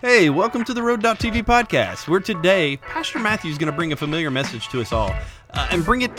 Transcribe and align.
Hey, 0.00 0.30
welcome 0.30 0.62
to 0.62 0.72
the 0.72 0.80
Road.tv 0.80 1.42
podcast, 1.42 2.06
where 2.06 2.20
today 2.20 2.76
Pastor 2.76 3.18
Matthew 3.18 3.50
is 3.50 3.58
going 3.58 3.68
to 3.68 3.74
bring 3.74 3.92
a 3.92 3.96
familiar 3.96 4.30
message 4.30 4.68
to 4.68 4.80
us 4.80 4.92
all 4.92 5.12
uh, 5.54 5.68
and 5.72 5.84
bring 5.84 6.02
it 6.02 6.12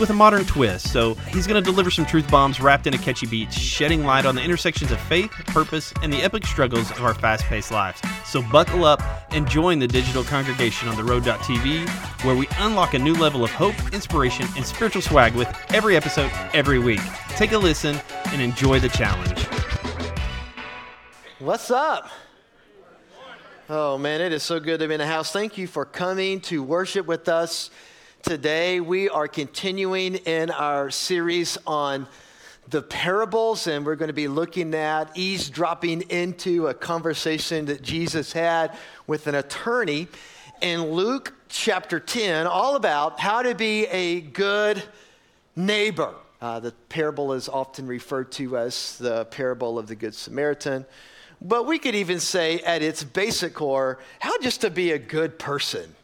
with 0.00 0.08
a 0.08 0.14
modern 0.14 0.46
twist. 0.46 0.90
So 0.90 1.12
he's 1.28 1.46
going 1.46 1.62
to 1.62 1.70
deliver 1.70 1.90
some 1.90 2.06
truth 2.06 2.30
bombs 2.30 2.60
wrapped 2.62 2.86
in 2.86 2.94
a 2.94 2.98
catchy 2.98 3.26
beat, 3.26 3.52
shedding 3.52 4.04
light 4.04 4.24
on 4.24 4.36
the 4.36 4.42
intersections 4.42 4.90
of 4.90 4.98
faith, 5.00 5.30
purpose, 5.48 5.92
and 6.02 6.10
the 6.10 6.22
epic 6.22 6.46
struggles 6.46 6.90
of 6.92 7.02
our 7.02 7.12
fast 7.12 7.44
paced 7.44 7.70
lives. 7.70 8.00
So 8.24 8.40
buckle 8.40 8.86
up 8.86 9.02
and 9.30 9.46
join 9.46 9.80
the 9.80 9.88
digital 9.88 10.24
congregation 10.24 10.88
on 10.88 10.96
the 10.96 11.04
Road.tv, 11.04 11.90
where 12.24 12.36
we 12.36 12.48
unlock 12.60 12.94
a 12.94 12.98
new 12.98 13.14
level 13.16 13.44
of 13.44 13.50
hope, 13.50 13.76
inspiration, 13.92 14.46
and 14.56 14.64
spiritual 14.64 15.02
swag 15.02 15.34
with 15.34 15.54
every 15.74 15.94
episode 15.94 16.30
every 16.54 16.78
week. 16.78 17.02
Take 17.36 17.52
a 17.52 17.58
listen 17.58 18.00
and 18.28 18.40
enjoy 18.40 18.80
the 18.80 18.88
challenge. 18.88 19.46
What's 21.38 21.70
up? 21.70 22.08
Oh 23.68 23.98
man, 23.98 24.20
it 24.20 24.32
is 24.32 24.44
so 24.44 24.60
good 24.60 24.78
to 24.78 24.86
be 24.86 24.94
in 24.94 25.00
the 25.00 25.08
house. 25.08 25.32
Thank 25.32 25.58
you 25.58 25.66
for 25.66 25.84
coming 25.84 26.40
to 26.42 26.62
worship 26.62 27.04
with 27.04 27.28
us 27.28 27.70
today. 28.22 28.78
We 28.78 29.08
are 29.08 29.26
continuing 29.26 30.14
in 30.14 30.52
our 30.52 30.88
series 30.88 31.58
on 31.66 32.06
the 32.68 32.80
parables, 32.80 33.66
and 33.66 33.84
we're 33.84 33.96
going 33.96 34.06
to 34.06 34.12
be 34.12 34.28
looking 34.28 34.72
at 34.72 35.10
eavesdropping 35.16 36.02
into 36.02 36.68
a 36.68 36.74
conversation 36.74 37.64
that 37.64 37.82
Jesus 37.82 38.32
had 38.32 38.78
with 39.08 39.26
an 39.26 39.34
attorney 39.34 40.06
in 40.60 40.92
Luke 40.92 41.34
chapter 41.48 41.98
10, 41.98 42.46
all 42.46 42.76
about 42.76 43.18
how 43.18 43.42
to 43.42 43.52
be 43.52 43.86
a 43.86 44.20
good 44.20 44.80
neighbor. 45.56 46.14
Uh, 46.40 46.60
the 46.60 46.70
parable 46.88 47.32
is 47.32 47.48
often 47.48 47.88
referred 47.88 48.30
to 48.30 48.58
as 48.58 48.96
the 48.98 49.24
parable 49.24 49.76
of 49.76 49.88
the 49.88 49.96
Good 49.96 50.14
Samaritan. 50.14 50.86
But 51.40 51.66
we 51.66 51.78
could 51.78 51.94
even 51.94 52.20
say, 52.20 52.60
at 52.60 52.82
its 52.82 53.04
basic 53.04 53.54
core, 53.54 53.98
how 54.18 54.38
just 54.40 54.62
to 54.62 54.70
be 54.70 54.92
a 54.92 54.98
good 54.98 55.38
person, 55.38 55.94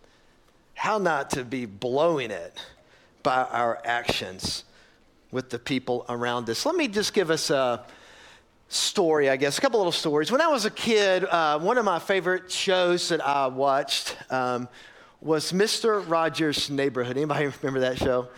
how 0.74 0.98
not 0.98 1.30
to 1.30 1.44
be 1.44 1.64
blowing 1.66 2.30
it 2.30 2.56
by 3.22 3.44
our 3.44 3.80
actions 3.84 4.64
with 5.30 5.48
the 5.50 5.58
people 5.58 6.04
around 6.08 6.48
us. 6.50 6.66
Let 6.66 6.76
me 6.76 6.88
just 6.88 7.14
give 7.14 7.30
us 7.30 7.50
a 7.50 7.84
story, 8.68 9.28
I 9.30 9.36
guess, 9.36 9.58
a 9.58 9.60
couple 9.60 9.78
little 9.78 9.92
stories. 9.92 10.30
When 10.30 10.40
I 10.40 10.48
was 10.48 10.64
a 10.64 10.70
kid, 10.70 11.24
uh, 11.24 11.58
one 11.58 11.78
of 11.78 11.84
my 11.84 11.98
favorite 11.98 12.50
shows 12.50 13.08
that 13.08 13.24
I 13.26 13.46
watched 13.46 14.16
um, 14.30 14.68
was 15.20 15.52
Mr. 15.52 16.08
Rogers' 16.08 16.70
Neighborhood. 16.70 17.16
Anybody 17.16 17.46
remember 17.62 17.80
that 17.80 17.98
show? 17.98 18.28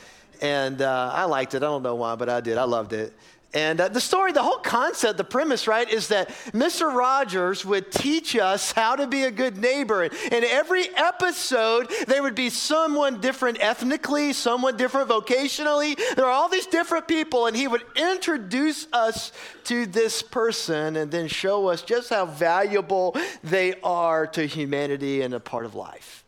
And 0.41 0.83
uh, 0.83 1.11
I 1.14 1.25
liked 1.25 1.55
it. 1.55 1.58
I 1.58 1.67
don't 1.67 1.83
know 1.83 1.95
why, 1.95 2.14
but 2.17 2.29
I 2.29 2.41
did. 2.41 2.58
I 2.58 2.64
loved 2.64 2.92
it. 2.92 3.12
And 3.55 3.81
uh, 3.81 3.89
the 3.89 4.01
story, 4.01 4.33
the 4.33 4.43
whole 4.43 4.59
concept, 4.59 5.17
the 5.17 5.23
premise, 5.23 5.69
right, 5.69 5.89
is 5.89 6.09
that 6.09 6.29
Mr. 6.53 6.93
Rogers 6.93 7.65
would 7.65 7.93
teach 7.93 8.35
us 8.35 8.73
how 8.73 8.97
to 8.97 9.07
be 9.07 9.23
a 9.23 9.31
good 9.31 9.57
neighbor. 9.57 10.03
And 10.03 10.13
in 10.33 10.45
every 10.45 10.89
episode, 10.97 11.89
there 12.09 12.21
would 12.21 12.35
be 12.35 12.51
someone 12.51 13.21
different 13.21 13.63
ethnically, 13.63 14.33
someone 14.33 14.77
different 14.77 15.09
vocationally. 15.09 15.97
There 16.17 16.25
are 16.25 16.33
all 16.33 16.49
these 16.49 16.67
different 16.67 17.07
people, 17.07 17.47
and 17.47 17.57
he 17.57 17.69
would 17.69 17.85
introduce 17.95 18.89
us 18.93 19.31
to 19.65 19.87
this 19.87 20.21
person 20.21 20.97
and 20.97 21.13
then 21.13 21.29
show 21.29 21.69
us 21.69 21.83
just 21.83 22.11
how 22.11 22.27
valuable 22.27 23.17
they 23.45 23.75
are 23.83 24.27
to 24.27 24.47
humanity 24.47 25.23
and 25.23 25.33
a 25.33 25.39
part 25.39 25.65
of 25.65 25.77
life. 25.77 26.25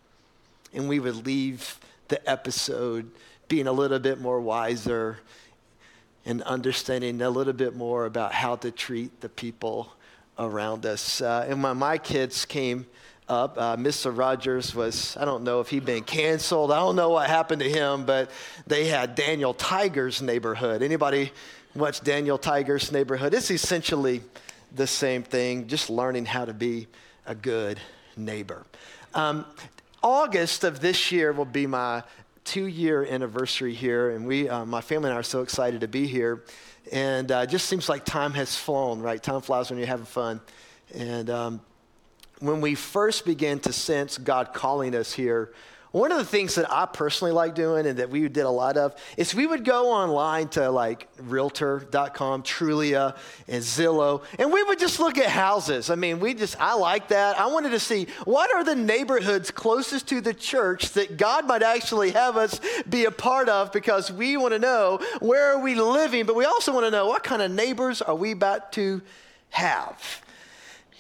And 0.73 0.89
we 0.89 1.01
would 1.01 1.27
leave 1.27 1.81
the 2.07 2.31
episode 2.31 3.11
being 3.49 3.67
a 3.67 3.73
little 3.73 3.99
bit 3.99 4.21
more 4.21 4.41
wiser 4.41 5.19
and 6.27 6.43
understanding 6.43 7.23
a 7.23 7.31
little 7.31 7.53
bit 7.53 7.77
more 7.77 8.05
about 8.05 8.33
how 8.33 8.57
to 8.57 8.71
treat 8.71 9.21
the 9.21 9.29
people 9.29 9.93
around 10.39 10.85
us. 10.85 11.21
Uh, 11.21 11.47
and 11.49 11.63
when 11.63 11.77
my 11.77 11.97
kids 11.97 12.45
came 12.45 12.85
up, 13.29 13.57
uh, 13.57 13.77
Mr. 13.77 14.17
Rogers 14.17 14.75
was, 14.75 15.17
I 15.17 15.25
don't 15.25 15.45
know 15.45 15.61
if 15.61 15.69
he'd 15.71 15.87
been 15.87 16.03
canceled. 16.03 16.73
I 16.73 16.77
don't 16.77 16.97
know 16.97 17.11
what 17.11 17.31
happened 17.31 17.63
to 17.63 17.71
him, 17.71 18.05
but 18.05 18.31
they 18.67 18.87
had 18.87 19.15
Daniel 19.15 19.55
Tiger's 19.55 20.21
neighborhood. 20.21 20.83
Anybody 20.83 21.31
watch 21.75 22.01
Daniel 22.03 22.39
Tiger's 22.39 22.91
neighborhood? 22.91 23.33
It's 23.33 23.51
essentially 23.51 24.21
the 24.75 24.87
same 24.87 25.23
thing, 25.23 25.69
just 25.69 25.89
learning 25.89 26.27
how 26.27 26.45
to 26.45 26.53
be 26.53 26.89
a 27.25 27.35
good 27.35 27.81
neighbor. 28.17 28.65
Um, 29.15 29.45
August 30.03 30.65
of 30.65 30.81
this 30.81 31.11
year 31.11 31.33
will 31.33 31.45
be 31.45 31.67
my 31.67 32.03
two 32.47 32.67
year 32.67 33.05
anniversary 33.05 33.75
here, 33.75 34.11
and 34.11 34.27
we, 34.27 34.49
uh, 34.49 34.65
my 34.65 34.81
family 34.81 35.11
and 35.11 35.17
I 35.17 35.21
are 35.21 35.25
so 35.25 35.43
excited 35.43 35.83
to 35.83 35.89
be 35.89 36.07
here. 36.07 36.45
And 36.93 37.31
uh, 37.31 37.41
it 37.43 37.51
just 37.51 37.67
seems 37.67 37.89
like 37.89 38.05
time 38.05 38.33
has 38.35 38.57
flown, 38.57 39.01
right? 39.01 39.23
Time 39.23 39.41
flies 39.41 39.69
when 39.69 39.79
you're 39.79 39.89
having 39.89 40.07
fun. 40.07 40.41
And 40.95 41.29
um, 41.29 41.61
when 42.39 42.61
we 42.61 42.77
first 42.77 43.27
began 43.27 43.59
to 43.61 43.73
sense 43.73 44.17
God 44.17 44.55
calling 44.55 44.95
us 44.95 45.13
here, 45.13 45.53
one 45.93 46.13
of 46.13 46.19
the 46.19 46.25
things 46.25 46.57
that 46.57 46.71
I 46.71 46.87
personally 46.87 47.33
like 47.33 47.55
doing 47.55 47.87
and 47.87 47.99
that 47.99 48.11
we 48.11 48.29
did 48.29 48.45
a 48.45 48.51
lot 48.51 48.77
of 48.77 48.95
is 49.17 49.35
we 49.35 49.47
would 49.47 49.65
go 49.65 49.91
online 49.91 50.49
to 50.49 50.71
like 50.71 51.09
realtor.com, 51.19 52.43
Trulia, 52.43 53.17
and 53.49 53.63
Zillow, 53.63 54.23
and 54.39 54.53
we 54.53 54.63
would 54.63 54.79
just 54.79 55.01
look 55.01 55.19
at 55.19 55.27
houses. 55.27 55.91
I 55.91 55.95
mean, 55.95 56.21
we 56.21 56.35
just, 56.35 56.61
I 56.61 56.75
like 56.75 57.09
that. 57.09 57.39
I 57.39 57.47
wanted 57.47 57.71
to 57.71 57.81
see 57.81 58.09
what 58.25 58.55
are 58.55 58.65
the 58.65 58.77
neighborhoods 58.77 59.51
closest 59.51 60.09
to 60.09 60.21
the 60.21 60.35
church 60.35 60.91
that 60.93 61.17
God 61.17 61.47
might 61.47 61.63
actually 61.63 62.11
have 62.11 62.37
us 62.37 62.61
be 62.89 63.05
a 63.05 63.11
part 63.11 63.49
of 63.49 63.73
because 63.73 64.13
we 64.13 64.37
want 64.37 64.53
to 64.53 64.59
know 64.59 65.01
where 65.21 65.53
are 65.53 65.61
we 65.61 65.75
living, 65.75 66.27
but 66.27 66.37
we 66.37 66.45
also 66.45 66.73
want 66.73 66.87
to 66.87 66.91
know 66.91 67.07
what 67.07 67.25
kind 67.25 67.43
of 67.43 67.51
neighbors 67.51 68.03
are 68.03 68.15
we 68.15 68.33
about 68.33 68.73
to 68.73 69.03
have. 69.51 70.23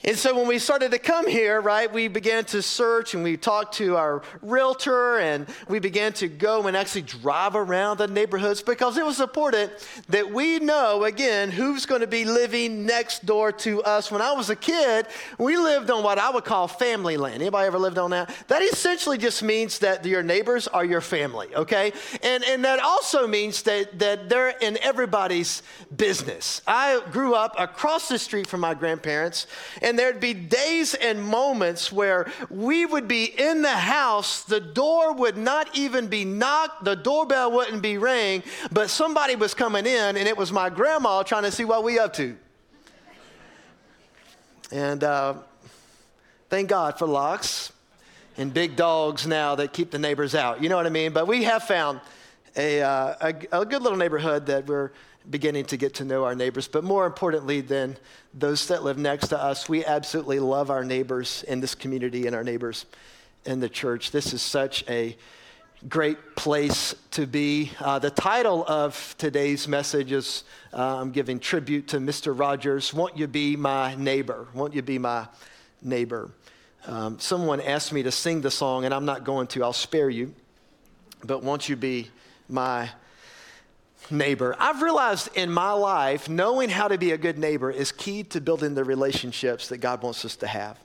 And 0.06 0.16
so 0.16 0.36
when 0.36 0.46
we 0.46 0.60
started 0.60 0.92
to 0.92 1.00
come 1.00 1.26
here, 1.26 1.60
right, 1.60 1.92
we 1.92 2.06
began 2.06 2.44
to 2.46 2.62
search 2.62 3.14
and 3.14 3.24
we 3.24 3.36
talked 3.36 3.74
to 3.78 3.96
our 3.96 4.22
realtor 4.40 5.18
and 5.18 5.48
we 5.68 5.80
began 5.80 6.12
to 6.12 6.28
go 6.28 6.68
and 6.68 6.76
actually 6.76 7.02
drive 7.02 7.56
around 7.56 7.98
the 7.98 8.06
neighborhoods 8.06 8.62
because 8.62 8.96
it 8.96 9.04
was 9.04 9.20
important 9.20 9.72
that 10.08 10.30
we 10.30 10.60
know, 10.60 11.02
again, 11.02 11.50
who's 11.50 11.86
going 11.86 12.02
to 12.02 12.06
be 12.06 12.24
living 12.24 12.86
next 12.86 13.26
door 13.26 13.50
to 13.50 13.82
us. 13.82 14.12
When 14.12 14.22
I 14.22 14.30
was 14.30 14.48
a 14.48 14.54
kid, 14.54 15.08
we 15.38 15.56
lived 15.56 15.90
on 15.90 16.04
what 16.04 16.20
I 16.20 16.30
would 16.30 16.44
call 16.44 16.68
family 16.68 17.16
land. 17.16 17.42
Anybody 17.42 17.66
ever 17.66 17.78
lived 17.78 17.98
on 17.98 18.10
that? 18.10 18.32
That 18.46 18.62
essentially 18.62 19.18
just 19.18 19.42
means 19.42 19.80
that 19.80 20.06
your 20.06 20.22
neighbors 20.22 20.68
are 20.68 20.84
your 20.84 21.00
family, 21.00 21.52
okay? 21.52 21.92
And, 22.22 22.44
and 22.44 22.64
that 22.64 22.78
also 22.78 23.26
means 23.26 23.62
that, 23.62 23.98
that 23.98 24.28
they're 24.28 24.50
in 24.50 24.78
everybody's 24.82 25.64
business. 25.96 26.62
I 26.64 27.02
grew 27.10 27.34
up 27.34 27.56
across 27.58 28.08
the 28.08 28.20
street 28.20 28.46
from 28.46 28.60
my 28.60 28.74
grandparents 28.74 29.48
and 29.82 29.95
and 29.96 30.00
there'd 30.02 30.20
be 30.20 30.34
days 30.34 30.92
and 30.92 31.24
moments 31.24 31.90
where 31.90 32.30
we 32.50 32.84
would 32.84 33.08
be 33.08 33.24
in 33.24 33.62
the 33.62 33.68
house, 33.68 34.42
the 34.42 34.60
door 34.60 35.14
would 35.14 35.38
not 35.38 35.74
even 35.74 36.08
be 36.08 36.22
knocked, 36.22 36.84
the 36.84 36.94
doorbell 36.94 37.50
wouldn't 37.50 37.80
be 37.80 37.96
rang, 37.96 38.42
but 38.70 38.90
somebody 38.90 39.36
was 39.36 39.54
coming 39.54 39.86
in, 39.86 40.18
and 40.18 40.28
it 40.28 40.36
was 40.36 40.52
my 40.52 40.68
grandma 40.68 41.22
trying 41.22 41.44
to 41.44 41.50
see 41.50 41.64
what 41.64 41.82
we 41.82 41.98
up 41.98 42.12
to. 42.12 42.36
And 44.70 45.02
uh, 45.02 45.36
thank 46.50 46.68
God 46.68 46.98
for 46.98 47.06
locks 47.06 47.72
and 48.36 48.52
big 48.52 48.76
dogs 48.76 49.26
now 49.26 49.54
that 49.54 49.72
keep 49.72 49.90
the 49.90 49.98
neighbors 49.98 50.34
out. 50.34 50.62
You 50.62 50.68
know 50.68 50.76
what 50.76 50.84
I 50.84 50.90
mean? 50.90 51.14
But 51.14 51.26
we 51.26 51.44
have 51.44 51.62
found 51.62 52.02
a, 52.54 52.82
uh, 52.82 53.14
a, 53.22 53.60
a, 53.62 53.64
good 53.64 53.80
little 53.80 53.96
neighborhood 53.96 54.44
that 54.44 54.66
we're 54.66 54.90
beginning 55.30 55.64
to 55.66 55.76
get 55.76 55.94
to 55.94 56.04
know 56.04 56.24
our 56.24 56.34
neighbors. 56.34 56.68
But 56.68 56.84
more 56.84 57.06
importantly 57.06 57.60
than 57.60 57.96
those 58.34 58.68
that 58.68 58.84
live 58.84 58.98
next 58.98 59.28
to 59.28 59.42
us, 59.42 59.68
we 59.68 59.84
absolutely 59.84 60.38
love 60.38 60.70
our 60.70 60.84
neighbors 60.84 61.44
in 61.48 61.60
this 61.60 61.74
community 61.74 62.26
and 62.26 62.36
our 62.36 62.44
neighbors 62.44 62.86
in 63.44 63.60
the 63.60 63.68
church. 63.68 64.10
This 64.10 64.32
is 64.32 64.42
such 64.42 64.84
a 64.88 65.16
great 65.88 66.36
place 66.36 66.94
to 67.12 67.26
be. 67.26 67.70
Uh, 67.80 67.98
the 67.98 68.10
title 68.10 68.64
of 68.66 69.14
today's 69.18 69.68
message 69.68 70.12
is 70.12 70.44
uh, 70.72 71.00
I'm 71.00 71.12
giving 71.12 71.38
tribute 71.38 71.88
to 71.88 71.98
Mr. 71.98 72.38
Rogers. 72.38 72.92
Won't 72.94 73.16
you 73.16 73.26
be 73.26 73.56
my 73.56 73.94
neighbor? 73.94 74.48
Won't 74.54 74.74
you 74.74 74.82
be 74.82 74.98
my 74.98 75.28
neighbor? 75.82 76.30
Um, 76.86 77.18
someone 77.18 77.60
asked 77.60 77.92
me 77.92 78.02
to 78.04 78.12
sing 78.12 78.40
the 78.40 78.50
song, 78.50 78.84
and 78.84 78.94
I'm 78.94 79.04
not 79.04 79.24
going 79.24 79.48
to. 79.48 79.64
I'll 79.64 79.72
spare 79.72 80.08
you. 80.08 80.34
But 81.24 81.42
won't 81.42 81.68
you 81.68 81.76
be 81.76 82.10
my 82.48 82.88
neighbor. 84.10 84.54
I've 84.58 84.82
realized 84.82 85.30
in 85.36 85.50
my 85.50 85.72
life, 85.72 86.28
knowing 86.28 86.68
how 86.68 86.88
to 86.88 86.98
be 86.98 87.12
a 87.12 87.18
good 87.18 87.38
neighbor 87.38 87.70
is 87.70 87.92
key 87.92 88.22
to 88.24 88.40
building 88.40 88.74
the 88.74 88.84
relationships 88.84 89.68
that 89.68 89.78
God 89.78 90.02
wants 90.02 90.24
us 90.24 90.36
to 90.36 90.46
have. 90.46 90.78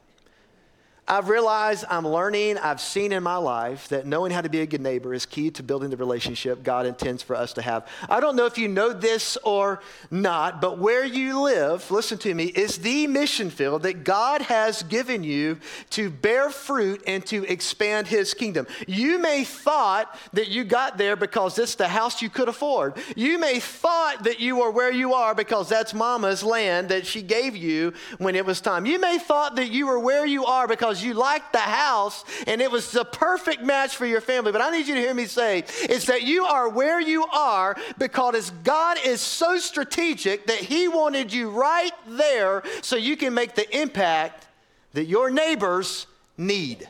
I've 1.07 1.27
realized, 1.27 1.83
I'm 1.89 2.07
learning, 2.07 2.57
I've 2.59 2.80
seen 2.80 3.12
in 3.12 3.21
my 3.21 3.36
life 3.36 3.89
that 3.89 4.06
knowing 4.06 4.31
how 4.31 4.39
to 4.42 4.50
be 4.50 4.62
a 4.62 4.65
good 4.65 4.80
neighbor 4.80 5.13
is 5.13 5.25
key 5.25 5.50
to 5.51 5.63
building 5.63 5.89
the 5.89 5.98
relationship 5.98 6.63
God 6.63 6.86
intends 6.86 7.21
for 7.21 7.36
us 7.36 7.51
to 7.53 7.62
have. 7.62 7.86
I 8.07 8.19
don't 8.21 8.36
know 8.36 8.45
if 8.45 8.57
you 8.57 8.69
know 8.69 8.94
this 8.94 9.38
or 9.44 9.81
not, 10.09 10.62
but 10.62 10.77
where 10.77 11.03
you 11.03 11.42
live, 11.42 11.89
listen 11.92 12.18
to 12.19 12.33
me, 12.33 12.45
is 12.45 12.77
the 12.77 13.07
mission 13.07 13.50
field 13.50 13.83
that 13.83 14.06
God 14.06 14.44
has 14.44 14.83
given 14.83 15.24
you 15.24 15.57
to 15.89 16.09
bear 16.09 16.50
fruit 16.50 17.03
and 17.06 17.25
to 17.25 17.44
expand 17.45 18.07
his 18.07 18.33
kingdom. 18.33 18.65
You 18.88 19.19
may 19.19 19.44
thought 19.44 20.18
that 20.33 20.48
you 20.48 20.63
got 20.63 20.98
there 20.98 21.18
because 21.18 21.59
it's 21.59 21.75
the 21.75 21.89
house 21.89 22.21
you 22.21 22.30
could 22.30 22.48
afford. 22.48 22.94
You 23.18 23.38
may 23.38 23.59
thought 23.59 24.24
that 24.24 24.39
you 24.39 24.62
are 24.62 24.71
where 24.71 24.92
you 24.92 25.13
are 25.13 25.36
because 25.36 25.68
that's 25.68 25.94
mama's 25.94 26.44
land 26.44 26.88
that 26.89 27.06
she 27.06 27.21
gave 27.21 27.57
you 27.57 27.92
when 28.19 28.36
it 28.36 28.45
was 28.45 28.62
time. 28.62 28.86
You 28.86 29.00
may 29.00 29.18
thought 29.18 29.57
that 29.57 29.71
you 29.71 29.88
were 29.88 30.00
where 30.00 30.25
you 30.25 30.45
are 30.45 30.68
because 30.68 30.90
you 30.99 31.13
liked 31.13 31.53
the 31.53 31.59
house 31.59 32.25
and 32.47 32.61
it 32.61 32.71
was 32.71 32.91
the 32.91 33.05
perfect 33.05 33.61
match 33.61 33.95
for 33.95 34.05
your 34.05 34.21
family. 34.21 34.51
But 34.51 34.61
I 34.61 34.71
need 34.71 34.88
you 34.88 34.95
to 34.95 35.01
hear 35.01 35.13
me 35.13 35.25
say 35.25 35.63
is 35.88 36.05
that 36.05 36.23
you 36.23 36.45
are 36.45 36.69
where 36.69 36.99
you 36.99 37.25
are 37.25 37.75
because 37.97 38.51
God 38.63 38.97
is 39.05 39.21
so 39.21 39.57
strategic 39.59 40.47
that 40.47 40.57
He 40.57 40.88
wanted 40.88 41.31
you 41.31 41.51
right 41.51 41.93
there 42.07 42.63
so 42.81 42.95
you 42.95 43.15
can 43.15 43.33
make 43.33 43.55
the 43.55 43.79
impact 43.79 44.47
that 44.93 45.05
your 45.05 45.29
neighbors 45.29 46.07
need. 46.38 46.89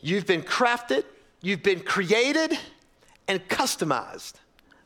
You've 0.00 0.26
been 0.26 0.42
crafted, 0.42 1.04
you've 1.40 1.62
been 1.62 1.80
created, 1.80 2.58
and 3.28 3.46
customized 3.48 4.34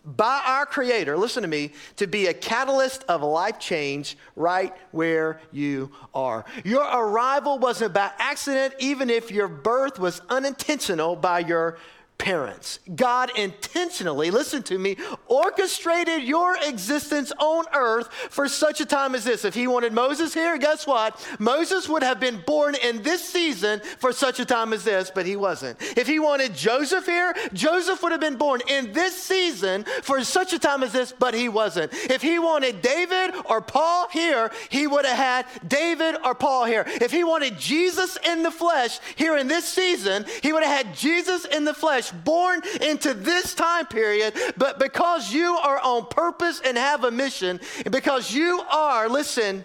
by 0.06 0.42
our 0.46 0.64
Creator, 0.66 1.16
listen 1.16 1.42
to 1.42 1.48
me, 1.48 1.72
to 1.96 2.06
be 2.06 2.26
a 2.26 2.34
catalyst 2.34 3.04
of 3.08 3.22
life 3.22 3.58
change 3.58 4.16
right 4.36 4.72
where 4.92 5.40
you 5.50 5.90
are. 6.14 6.44
Your 6.64 6.84
arrival 6.84 7.58
wasn't 7.58 7.92
by 7.92 8.12
accident, 8.18 8.74
even 8.78 9.10
if 9.10 9.32
your 9.32 9.48
birth 9.48 9.98
was 9.98 10.22
unintentional 10.28 11.16
by 11.16 11.40
your 11.40 11.78
parents. 12.18 12.80
God 12.94 13.30
intentionally, 13.36 14.30
listen 14.30 14.62
to 14.64 14.78
me, 14.78 14.96
orchestrated 15.26 16.22
your 16.22 16.56
existence 16.66 17.32
on 17.38 17.66
earth 17.74 18.08
for 18.30 18.48
such 18.48 18.80
a 18.80 18.86
time 18.86 19.14
as 19.14 19.24
this. 19.24 19.44
If 19.44 19.54
he 19.54 19.66
wanted 19.66 19.92
Moses 19.92 20.34
here, 20.34 20.56
guess 20.58 20.86
what? 20.86 21.24
Moses 21.38 21.88
would 21.88 22.02
have 22.02 22.18
been 22.18 22.42
born 22.46 22.74
in 22.74 23.02
this 23.02 23.22
season 23.22 23.80
for 23.98 24.12
such 24.12 24.40
a 24.40 24.44
time 24.44 24.72
as 24.72 24.84
this, 24.84 25.10
but 25.14 25.26
he 25.26 25.36
wasn't. 25.36 25.80
If 25.96 26.06
he 26.06 26.18
wanted 26.18 26.54
Joseph 26.54 27.06
here, 27.06 27.34
Joseph 27.52 28.02
would 28.02 28.12
have 28.12 28.20
been 28.20 28.36
born 28.36 28.60
in 28.68 28.92
this 28.92 29.22
season 29.22 29.84
for 30.02 30.22
such 30.24 30.52
a 30.52 30.58
time 30.58 30.82
as 30.82 30.92
this, 30.92 31.12
but 31.16 31.34
he 31.34 31.48
wasn't. 31.48 31.92
If 31.92 32.22
he 32.22 32.38
wanted 32.38 32.82
David 32.82 33.34
or 33.48 33.60
Paul 33.60 34.08
here, 34.08 34.50
he 34.70 34.86
would 34.86 35.04
have 35.04 35.16
had 35.16 35.68
David 35.68 36.16
or 36.24 36.34
Paul 36.34 36.64
here. 36.64 36.84
If 36.86 37.12
he 37.12 37.24
wanted 37.24 37.58
Jesus 37.58 38.16
in 38.26 38.42
the 38.42 38.50
flesh 38.50 38.98
here 39.16 39.36
in 39.36 39.48
this 39.48 39.66
season, 39.66 40.24
he 40.42 40.52
would 40.52 40.62
have 40.62 40.86
had 40.86 40.94
Jesus 40.94 41.44
in 41.44 41.64
the 41.64 41.74
flesh 41.74 42.05
born 42.10 42.62
into 42.80 43.14
this 43.14 43.54
time 43.54 43.86
period, 43.86 44.34
but 44.56 44.78
because 44.78 45.32
you 45.32 45.56
are 45.56 45.80
on 45.80 46.06
purpose 46.06 46.60
and 46.64 46.76
have 46.76 47.04
a 47.04 47.10
mission, 47.10 47.60
and 47.84 47.92
because 47.92 48.32
you 48.32 48.60
are, 48.70 49.08
listen, 49.08 49.64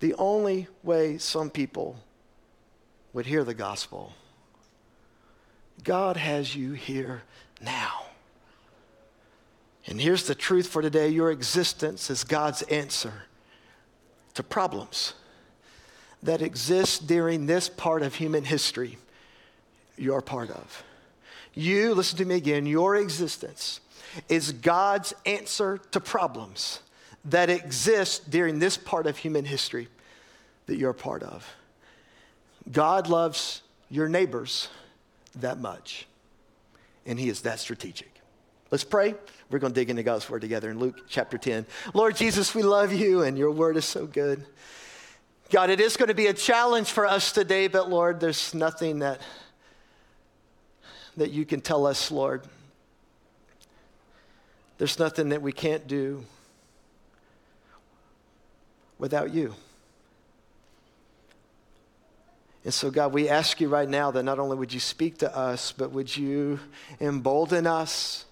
the 0.00 0.14
only 0.14 0.66
way 0.82 1.16
some 1.18 1.48
people 1.50 1.96
would 3.12 3.26
hear 3.26 3.44
the 3.44 3.54
gospel, 3.54 4.12
God 5.84 6.16
has 6.16 6.54
you 6.54 6.72
here 6.72 7.22
now. 7.60 8.06
And 9.86 10.00
here's 10.00 10.26
the 10.26 10.34
truth 10.34 10.66
for 10.66 10.80
today 10.82 11.08
your 11.08 11.30
existence 11.30 12.10
is 12.10 12.24
God's 12.24 12.62
answer 12.62 13.24
to 14.34 14.42
problems 14.42 15.14
that 16.22 16.40
exist 16.40 17.06
during 17.06 17.46
this 17.46 17.68
part 17.68 18.02
of 18.02 18.14
human 18.14 18.44
history 18.44 18.96
you're 20.02 20.20
part 20.20 20.50
of. 20.50 20.82
You, 21.54 21.94
listen 21.94 22.18
to 22.18 22.24
me 22.24 22.34
again, 22.36 22.66
your 22.66 22.96
existence 22.96 23.80
is 24.28 24.52
God's 24.52 25.14
answer 25.24 25.78
to 25.92 26.00
problems 26.00 26.80
that 27.26 27.50
exist 27.50 28.30
during 28.30 28.58
this 28.58 28.76
part 28.76 29.06
of 29.06 29.16
human 29.16 29.44
history 29.44 29.88
that 30.66 30.76
you're 30.76 30.92
part 30.92 31.22
of. 31.22 31.48
God 32.70 33.08
loves 33.08 33.62
your 33.90 34.08
neighbors 34.08 34.68
that 35.36 35.58
much, 35.58 36.06
and 37.06 37.18
He 37.18 37.28
is 37.28 37.42
that 37.42 37.58
strategic. 37.58 38.10
Let's 38.70 38.84
pray. 38.84 39.14
We're 39.50 39.58
going 39.58 39.72
to 39.72 39.80
dig 39.80 39.90
into 39.90 40.02
God's 40.02 40.28
Word 40.28 40.40
together 40.40 40.70
in 40.70 40.78
Luke 40.78 41.06
chapter 41.08 41.36
10. 41.36 41.66
Lord 41.92 42.16
Jesus, 42.16 42.54
we 42.54 42.62
love 42.62 42.92
you, 42.92 43.22
and 43.22 43.36
your 43.36 43.50
Word 43.50 43.76
is 43.76 43.84
so 43.84 44.06
good. 44.06 44.44
God, 45.50 45.68
it 45.68 45.80
is 45.80 45.98
going 45.98 46.08
to 46.08 46.14
be 46.14 46.28
a 46.28 46.32
challenge 46.32 46.90
for 46.90 47.06
us 47.06 47.30
today, 47.32 47.68
but 47.68 47.90
Lord, 47.90 48.20
there's 48.20 48.54
nothing 48.54 49.00
that 49.00 49.20
that 51.16 51.30
you 51.30 51.44
can 51.44 51.60
tell 51.60 51.86
us, 51.86 52.10
Lord. 52.10 52.42
There's 54.78 54.98
nothing 54.98 55.28
that 55.30 55.42
we 55.42 55.52
can't 55.52 55.86
do 55.86 56.24
without 58.98 59.32
you. 59.32 59.54
And 62.64 62.72
so, 62.72 62.90
God, 62.90 63.12
we 63.12 63.28
ask 63.28 63.60
you 63.60 63.68
right 63.68 63.88
now 63.88 64.12
that 64.12 64.22
not 64.22 64.38
only 64.38 64.56
would 64.56 64.72
you 64.72 64.80
speak 64.80 65.18
to 65.18 65.36
us, 65.36 65.72
but 65.72 65.90
would 65.90 66.16
you 66.16 66.60
embolden 67.00 67.66
us? 67.66 68.24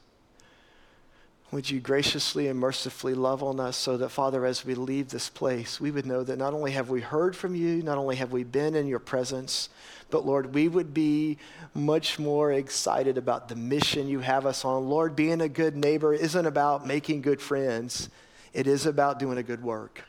Would 1.53 1.69
you 1.69 1.81
graciously 1.81 2.47
and 2.47 2.61
mercifully 2.61 3.15
love 3.15 3.43
on 3.43 3.59
us 3.59 3.77
so 3.77 3.97
that, 3.97 4.11
Father, 4.11 4.47
as 4.47 4.65
we 4.65 4.77
leave 4.77 5.09
this 5.09 5.29
place, 5.29 5.81
we 5.81 5.91
would 5.91 6.07
know 6.07 6.23
that 6.23 6.39
not 6.39 6.55
only 6.55 6.71
have 6.71 6.91
we 6.91 7.01
heard 7.01 7.35
from 7.35 7.57
you, 7.57 7.83
not 7.83 7.99
only 7.99 8.15
have 8.17 8.31
we 8.31 8.45
been 8.45 8.77
in 8.77 8.87
your 8.87 9.01
presence, 9.01 9.69
but 10.11 10.25
Lord, 10.25 10.55
we 10.55 10.69
would 10.69 10.95
be 10.95 11.39
much 11.75 12.21
more 12.21 12.53
excited 12.53 13.19
about 13.19 13.49
the 13.49 13.57
mission 13.57 14.09
you 14.09 14.21
have 14.21 14.47
us 14.47 14.65
on. 14.65 14.89
Lord, 14.89 15.17
being 15.17 15.41
a 15.41 15.49
good 15.49 15.77
neighbor 15.77 16.15
isn't 16.15 16.47
about 16.47 16.87
making 16.87 17.23
good 17.23 17.41
friends, 17.41 18.11
it 18.53 18.69
is 18.69 18.87
about 18.87 19.19
doing 19.19 19.39
a 19.39 19.43
good 19.43 19.63
work. 19.63 20.05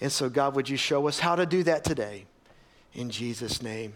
And 0.00 0.10
so, 0.10 0.28
God, 0.28 0.56
would 0.56 0.68
you 0.68 0.76
show 0.76 1.06
us 1.06 1.20
how 1.20 1.36
to 1.36 1.46
do 1.46 1.62
that 1.62 1.84
today? 1.84 2.26
In 2.94 3.10
Jesus' 3.10 3.62
name, 3.62 3.94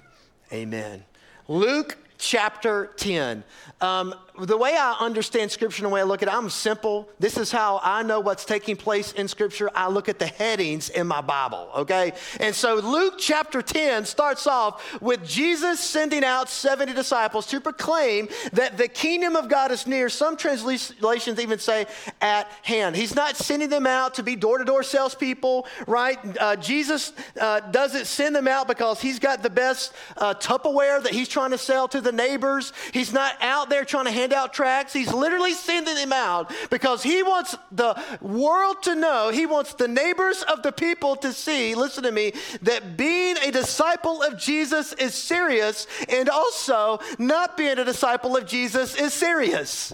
amen. 0.52 1.04
Luke 1.48 1.98
chapter 2.18 2.92
10. 2.96 3.44
Um, 3.80 4.14
the 4.40 4.56
way 4.56 4.76
I 4.76 4.96
understand 5.00 5.50
Scripture 5.50 5.82
and 5.84 5.90
the 5.90 5.94
way 5.94 6.00
I 6.00 6.04
look 6.04 6.22
at 6.22 6.28
it, 6.28 6.34
I'm 6.34 6.50
simple. 6.50 7.08
This 7.18 7.36
is 7.36 7.50
how 7.50 7.80
I 7.82 8.02
know 8.02 8.20
what's 8.20 8.44
taking 8.44 8.76
place 8.76 9.12
in 9.12 9.28
Scripture. 9.28 9.70
I 9.74 9.88
look 9.88 10.08
at 10.08 10.18
the 10.18 10.26
headings 10.26 10.88
in 10.88 11.06
my 11.06 11.20
Bible, 11.20 11.68
okay? 11.76 12.12
And 12.40 12.54
so 12.54 12.76
Luke 12.76 13.14
chapter 13.18 13.62
10 13.62 14.04
starts 14.04 14.46
off 14.46 15.00
with 15.00 15.26
Jesus 15.26 15.80
sending 15.80 16.24
out 16.24 16.48
70 16.48 16.92
disciples 16.92 17.46
to 17.46 17.60
proclaim 17.60 18.28
that 18.52 18.76
the 18.76 18.88
kingdom 18.88 19.36
of 19.36 19.48
God 19.48 19.70
is 19.70 19.86
near. 19.86 20.08
Some 20.08 20.36
translations 20.36 21.40
even 21.40 21.58
say 21.58 21.86
at 22.20 22.50
hand. 22.62 22.96
He's 22.96 23.14
not 23.14 23.36
sending 23.36 23.68
them 23.68 23.86
out 23.86 24.14
to 24.14 24.22
be 24.22 24.36
door 24.36 24.58
to 24.58 24.64
door 24.64 24.82
salespeople, 24.82 25.66
right? 25.86 26.18
Uh, 26.38 26.56
Jesus 26.56 27.12
uh, 27.40 27.60
doesn't 27.60 28.06
send 28.06 28.34
them 28.34 28.48
out 28.48 28.68
because 28.68 29.00
he's 29.00 29.18
got 29.18 29.42
the 29.42 29.50
best 29.50 29.92
uh, 30.16 30.34
Tupperware 30.34 31.02
that 31.02 31.12
he's 31.12 31.28
trying 31.28 31.50
to 31.50 31.58
sell 31.58 31.88
to 31.88 32.00
the 32.06 32.12
neighbors. 32.12 32.72
He's 32.92 33.12
not 33.12 33.34
out 33.42 33.68
there 33.68 33.84
trying 33.84 34.06
to 34.06 34.12
hand 34.12 34.32
out 34.32 34.54
tracts. 34.54 34.92
He's 34.92 35.12
literally 35.12 35.52
sending 35.52 35.96
them 35.96 36.12
out 36.12 36.52
because 36.70 37.02
he 37.02 37.22
wants 37.22 37.56
the 37.72 38.00
world 38.20 38.82
to 38.84 38.94
know, 38.94 39.30
he 39.30 39.44
wants 39.44 39.74
the 39.74 39.88
neighbors 39.88 40.42
of 40.42 40.62
the 40.62 40.72
people 40.72 41.16
to 41.16 41.32
see, 41.32 41.74
listen 41.74 42.04
to 42.04 42.12
me, 42.12 42.32
that 42.62 42.96
being 42.96 43.36
a 43.42 43.50
disciple 43.50 44.22
of 44.22 44.38
Jesus 44.38 44.92
is 44.94 45.14
serious 45.14 45.86
and 46.08 46.28
also 46.28 47.00
not 47.18 47.56
being 47.56 47.78
a 47.78 47.84
disciple 47.84 48.36
of 48.36 48.46
Jesus 48.46 48.94
is 48.94 49.12
serious. 49.12 49.92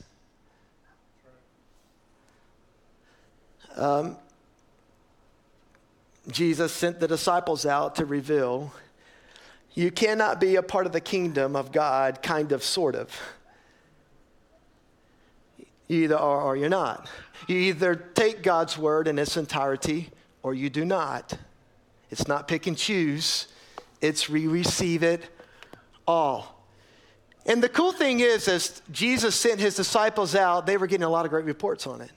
Um, 3.74 4.18
Jesus 6.30 6.72
sent 6.72 7.00
the 7.00 7.08
disciples 7.08 7.64
out 7.64 7.96
to 7.96 8.04
reveal 8.04 8.72
you 9.74 9.90
cannot 9.90 10.40
be 10.40 10.56
a 10.56 10.62
part 10.62 10.86
of 10.86 10.92
the 10.92 11.00
kingdom 11.00 11.56
of 11.56 11.72
God, 11.72 12.22
kind 12.22 12.52
of, 12.52 12.62
sort 12.62 12.94
of. 12.94 13.18
You 15.88 16.04
either 16.04 16.16
are 16.16 16.40
or 16.42 16.56
you're 16.56 16.68
not. 16.68 17.08
You 17.48 17.56
either 17.56 17.94
take 17.94 18.42
God's 18.42 18.78
word 18.78 19.08
in 19.08 19.18
its 19.18 19.36
entirety 19.36 20.10
or 20.42 20.54
you 20.54 20.70
do 20.70 20.84
not. 20.84 21.36
It's 22.10 22.28
not 22.28 22.48
pick 22.48 22.66
and 22.66 22.76
choose, 22.76 23.48
it's 24.00 24.28
re 24.28 24.46
receive 24.46 25.02
it 25.02 25.28
all. 26.06 26.66
And 27.46 27.62
the 27.62 27.68
cool 27.68 27.92
thing 27.92 28.20
is, 28.20 28.46
as 28.46 28.82
Jesus 28.92 29.34
sent 29.34 29.58
his 29.58 29.74
disciples 29.74 30.34
out, 30.34 30.66
they 30.66 30.76
were 30.76 30.86
getting 30.86 31.04
a 31.04 31.10
lot 31.10 31.24
of 31.24 31.30
great 31.30 31.44
reports 31.44 31.86
on 31.86 32.00
it. 32.00 32.10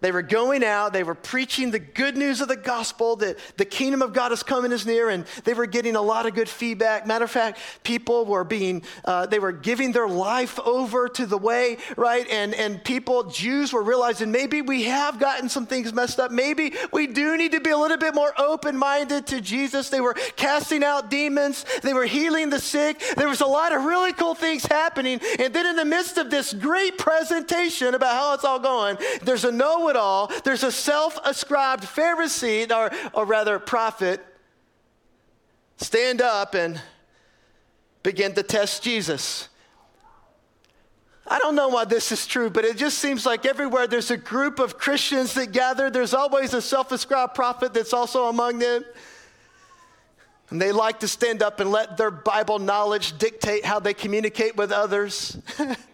They 0.00 0.12
were 0.12 0.22
going 0.22 0.64
out, 0.64 0.92
they 0.92 1.02
were 1.02 1.14
preaching 1.14 1.70
the 1.70 1.78
good 1.78 2.16
news 2.16 2.40
of 2.40 2.48
the 2.48 2.56
gospel 2.56 3.16
that 3.16 3.38
the 3.56 3.64
kingdom 3.64 4.00
of 4.00 4.12
God 4.12 4.32
is 4.32 4.42
coming 4.42 4.72
is 4.72 4.86
near, 4.86 5.10
and 5.10 5.26
they 5.44 5.52
were 5.52 5.66
getting 5.66 5.94
a 5.94 6.00
lot 6.00 6.26
of 6.26 6.34
good 6.34 6.48
feedback. 6.48 7.06
Matter 7.06 7.24
of 7.24 7.30
fact, 7.30 7.58
people 7.84 8.24
were 8.24 8.44
being, 8.44 8.82
uh, 9.04 9.26
they 9.26 9.38
were 9.38 9.52
giving 9.52 9.92
their 9.92 10.08
life 10.08 10.58
over 10.60 11.08
to 11.08 11.26
the 11.26 11.36
way, 11.36 11.76
right? 11.96 12.26
And, 12.30 12.54
and 12.54 12.82
people, 12.82 13.24
Jews 13.24 13.72
were 13.72 13.82
realizing 13.82 14.30
maybe 14.30 14.62
we 14.62 14.84
have 14.84 15.18
gotten 15.18 15.48
some 15.48 15.66
things 15.66 15.92
messed 15.92 16.18
up. 16.18 16.30
Maybe 16.30 16.74
we 16.92 17.06
do 17.06 17.36
need 17.36 17.52
to 17.52 17.60
be 17.60 17.70
a 17.70 17.78
little 17.78 17.98
bit 17.98 18.14
more 18.14 18.32
open 18.38 18.76
minded 18.76 19.26
to 19.28 19.40
Jesus. 19.40 19.90
They 19.90 20.00
were 20.00 20.14
casting 20.36 20.82
out 20.82 21.10
demons, 21.10 21.66
they 21.82 21.92
were 21.92 22.06
healing 22.06 22.48
the 22.48 22.58
sick. 22.58 23.02
There 23.16 23.28
was 23.28 23.40
a 23.40 23.46
lot 23.46 23.74
of 23.74 23.84
really 23.84 24.12
cool 24.12 24.34
things 24.34 24.64
happening. 24.64 25.20
And 25.38 25.52
then 25.52 25.66
in 25.66 25.76
the 25.76 25.84
midst 25.84 26.16
of 26.16 26.30
this 26.30 26.54
great 26.54 26.96
presentation 26.96 27.94
about 27.94 28.14
how 28.14 28.34
it's 28.34 28.44
all 28.44 28.58
going, 28.58 28.96
there's 29.22 29.44
a 29.44 29.52
know 29.52 29.89
it 29.90 29.96
all. 29.96 30.30
There's 30.44 30.62
a 30.62 30.72
self 30.72 31.18
ascribed 31.24 31.84
Pharisee, 31.84 32.70
or, 32.70 32.90
or 33.12 33.26
rather, 33.26 33.58
prophet, 33.58 34.24
stand 35.76 36.22
up 36.22 36.54
and 36.54 36.80
begin 38.02 38.34
to 38.34 38.42
test 38.42 38.82
Jesus. 38.82 39.48
I 41.26 41.38
don't 41.38 41.54
know 41.54 41.68
why 41.68 41.84
this 41.84 42.10
is 42.10 42.26
true, 42.26 42.50
but 42.50 42.64
it 42.64 42.76
just 42.76 42.98
seems 42.98 43.24
like 43.24 43.46
everywhere 43.46 43.86
there's 43.86 44.10
a 44.10 44.16
group 44.16 44.58
of 44.58 44.78
Christians 44.78 45.34
that 45.34 45.52
gather, 45.52 45.90
there's 45.90 46.14
always 46.14 46.54
a 46.54 46.62
self 46.62 46.90
ascribed 46.90 47.34
prophet 47.34 47.72
that's 47.72 47.92
also 47.92 48.26
among 48.26 48.58
them. 48.58 48.84
And 50.50 50.60
they 50.60 50.72
like 50.72 51.00
to 51.00 51.08
stand 51.08 51.42
up 51.42 51.60
and 51.60 51.70
let 51.70 51.96
their 51.96 52.10
Bible 52.10 52.58
knowledge 52.58 53.16
dictate 53.18 53.64
how 53.64 53.78
they 53.78 53.94
communicate 53.94 54.56
with 54.56 54.72
others. 54.72 55.38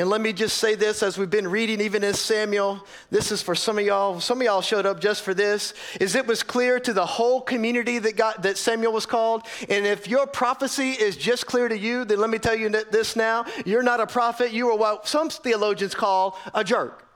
And 0.00 0.08
let 0.08 0.22
me 0.22 0.32
just 0.32 0.56
say 0.56 0.76
this 0.76 1.02
as 1.02 1.18
we've 1.18 1.28
been 1.28 1.46
reading, 1.46 1.82
even 1.82 2.02
in 2.02 2.14
Samuel, 2.14 2.86
this 3.10 3.30
is 3.30 3.42
for 3.42 3.54
some 3.54 3.78
of 3.78 3.84
y'all. 3.84 4.18
Some 4.18 4.40
of 4.40 4.46
y'all 4.46 4.62
showed 4.62 4.86
up 4.86 4.98
just 4.98 5.20
for 5.20 5.34
this. 5.34 5.74
Is 6.00 6.14
it 6.14 6.26
was 6.26 6.42
clear 6.42 6.80
to 6.80 6.94
the 6.94 7.04
whole 7.04 7.42
community 7.42 7.98
that 7.98 8.16
got 8.16 8.40
that 8.44 8.56
Samuel 8.56 8.94
was 8.94 9.04
called. 9.04 9.42
And 9.68 9.84
if 9.84 10.08
your 10.08 10.26
prophecy 10.26 10.92
is 10.92 11.18
just 11.18 11.44
clear 11.44 11.68
to 11.68 11.76
you, 11.76 12.06
then 12.06 12.18
let 12.18 12.30
me 12.30 12.38
tell 12.38 12.54
you 12.54 12.70
this 12.70 13.14
now: 13.14 13.44
you're 13.66 13.82
not 13.82 14.00
a 14.00 14.06
prophet. 14.06 14.52
You 14.52 14.70
are 14.70 14.76
what 14.78 15.06
some 15.06 15.28
theologians 15.28 15.94
call 15.94 16.38
a 16.54 16.64
jerk. 16.64 17.06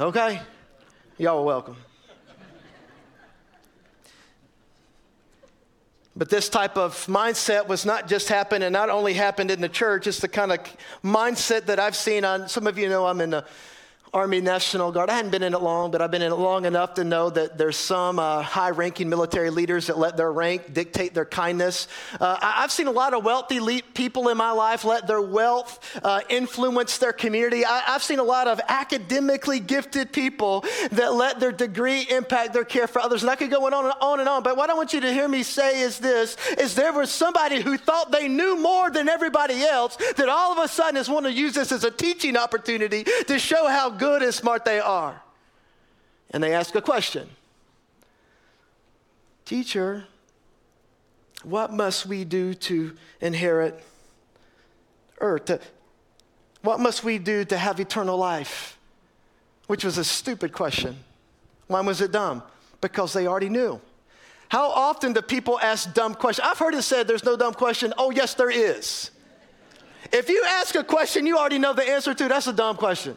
Okay, 0.00 0.40
y'all 1.16 1.38
are 1.38 1.44
welcome. 1.44 1.76
But 6.16 6.30
this 6.30 6.48
type 6.48 6.78
of 6.78 6.94
mindset 7.06 7.68
was 7.68 7.84
not 7.84 8.08
just 8.08 8.28
happened 8.28 8.64
and 8.64 8.72
not 8.72 8.88
only 8.88 9.12
happened 9.12 9.50
in 9.50 9.60
the 9.60 9.68
church, 9.68 10.06
it's 10.06 10.18
the 10.18 10.28
kind 10.28 10.50
of 10.50 10.60
mindset 11.04 11.66
that 11.66 11.78
I've 11.78 11.94
seen 11.94 12.24
on 12.24 12.48
some 12.48 12.66
of 12.66 12.78
you 12.78 12.88
know 12.88 13.06
I'm 13.06 13.20
in 13.20 13.30
the 13.30 13.44
Army 14.16 14.40
National 14.40 14.92
Guard. 14.92 15.10
I 15.10 15.16
hadn't 15.16 15.30
been 15.30 15.42
in 15.42 15.52
it 15.52 15.60
long, 15.60 15.90
but 15.90 16.00
I've 16.00 16.10
been 16.10 16.22
in 16.22 16.32
it 16.32 16.36
long 16.36 16.64
enough 16.64 16.94
to 16.94 17.04
know 17.04 17.28
that 17.28 17.58
there's 17.58 17.76
some 17.76 18.18
uh, 18.18 18.40
high 18.40 18.70
ranking 18.70 19.10
military 19.10 19.50
leaders 19.50 19.88
that 19.88 19.98
let 19.98 20.16
their 20.16 20.32
rank 20.32 20.72
dictate 20.72 21.12
their 21.12 21.26
kindness. 21.26 21.86
Uh, 22.18 22.38
I've 22.40 22.72
seen 22.72 22.86
a 22.86 22.90
lot 22.92 23.12
of 23.12 23.26
wealthy 23.26 23.60
le- 23.60 23.82
people 23.92 24.30
in 24.30 24.38
my 24.38 24.52
life 24.52 24.86
let 24.86 25.06
their 25.06 25.20
wealth 25.20 26.00
uh, 26.02 26.22
influence 26.30 26.96
their 26.96 27.12
community. 27.12 27.66
I- 27.66 27.80
have 27.80 28.02
seen 28.02 28.18
a 28.18 28.22
lot 28.24 28.48
of 28.48 28.58
academically 28.68 29.60
gifted 29.60 30.12
people 30.12 30.64
that 30.92 31.12
let 31.12 31.38
their 31.38 31.52
degree 31.52 32.06
impact 32.08 32.54
their 32.54 32.64
care 32.64 32.86
for 32.86 33.00
others. 33.00 33.22
And 33.22 33.28
I 33.28 33.36
could 33.36 33.50
go 33.50 33.66
on 33.66 33.74
and 33.74 33.92
on 34.00 34.20
and 34.20 34.30
on. 34.30 34.42
But 34.42 34.56
what 34.56 34.70
I 34.70 34.74
want 34.74 34.94
you 34.94 35.02
to 35.02 35.12
hear 35.12 35.28
me 35.28 35.42
say 35.42 35.80
is 35.80 35.98
this, 35.98 36.38
is 36.56 36.74
there 36.74 36.94
was 36.94 37.10
somebody 37.10 37.60
who 37.60 37.76
thought 37.76 38.12
they 38.12 38.28
knew 38.28 38.56
more 38.56 38.90
than 38.90 39.10
everybody 39.10 39.62
else 39.62 39.96
that 40.16 40.30
all 40.30 40.52
of 40.52 40.64
a 40.64 40.68
sudden 40.68 40.96
is 40.96 41.06
want 41.10 41.26
to 41.26 41.32
use 41.32 41.52
this 41.52 41.70
as 41.70 41.84
a 41.84 41.90
teaching 41.90 42.38
opportunity 42.38 43.04
to 43.26 43.38
show 43.38 43.68
how 43.68 43.90
good 43.90 44.05
and 44.14 44.32
smart 44.32 44.64
they 44.64 44.80
are. 44.80 45.22
And 46.30 46.42
they 46.42 46.52
ask 46.52 46.74
a 46.74 46.82
question 46.82 47.28
Teacher, 49.44 50.04
what 51.42 51.72
must 51.72 52.06
we 52.06 52.24
do 52.24 52.54
to 52.54 52.96
inherit 53.20 53.82
earth? 55.20 55.72
What 56.62 56.80
must 56.80 57.04
we 57.04 57.18
do 57.18 57.44
to 57.44 57.56
have 57.56 57.78
eternal 57.78 58.18
life? 58.18 58.76
Which 59.68 59.84
was 59.84 59.98
a 59.98 60.04
stupid 60.04 60.52
question. 60.52 60.96
Why 61.68 61.80
was 61.80 62.00
it 62.00 62.12
dumb? 62.12 62.42
Because 62.80 63.12
they 63.12 63.26
already 63.26 63.48
knew. 63.48 63.80
How 64.48 64.70
often 64.70 65.12
do 65.12 65.22
people 65.22 65.58
ask 65.60 65.92
dumb 65.92 66.14
questions? 66.14 66.48
I've 66.48 66.58
heard 66.58 66.74
it 66.74 66.82
said 66.82 67.08
there's 67.08 67.24
no 67.24 67.36
dumb 67.36 67.54
question. 67.54 67.92
Oh, 67.98 68.10
yes, 68.10 68.34
there 68.34 68.50
is. 68.50 69.10
If 70.12 70.28
you 70.28 70.42
ask 70.46 70.74
a 70.76 70.84
question 70.84 71.26
you 71.26 71.36
already 71.36 71.58
know 71.58 71.72
the 71.72 71.88
answer 71.88 72.14
to, 72.14 72.28
that's 72.28 72.46
a 72.46 72.52
dumb 72.52 72.76
question. 72.76 73.16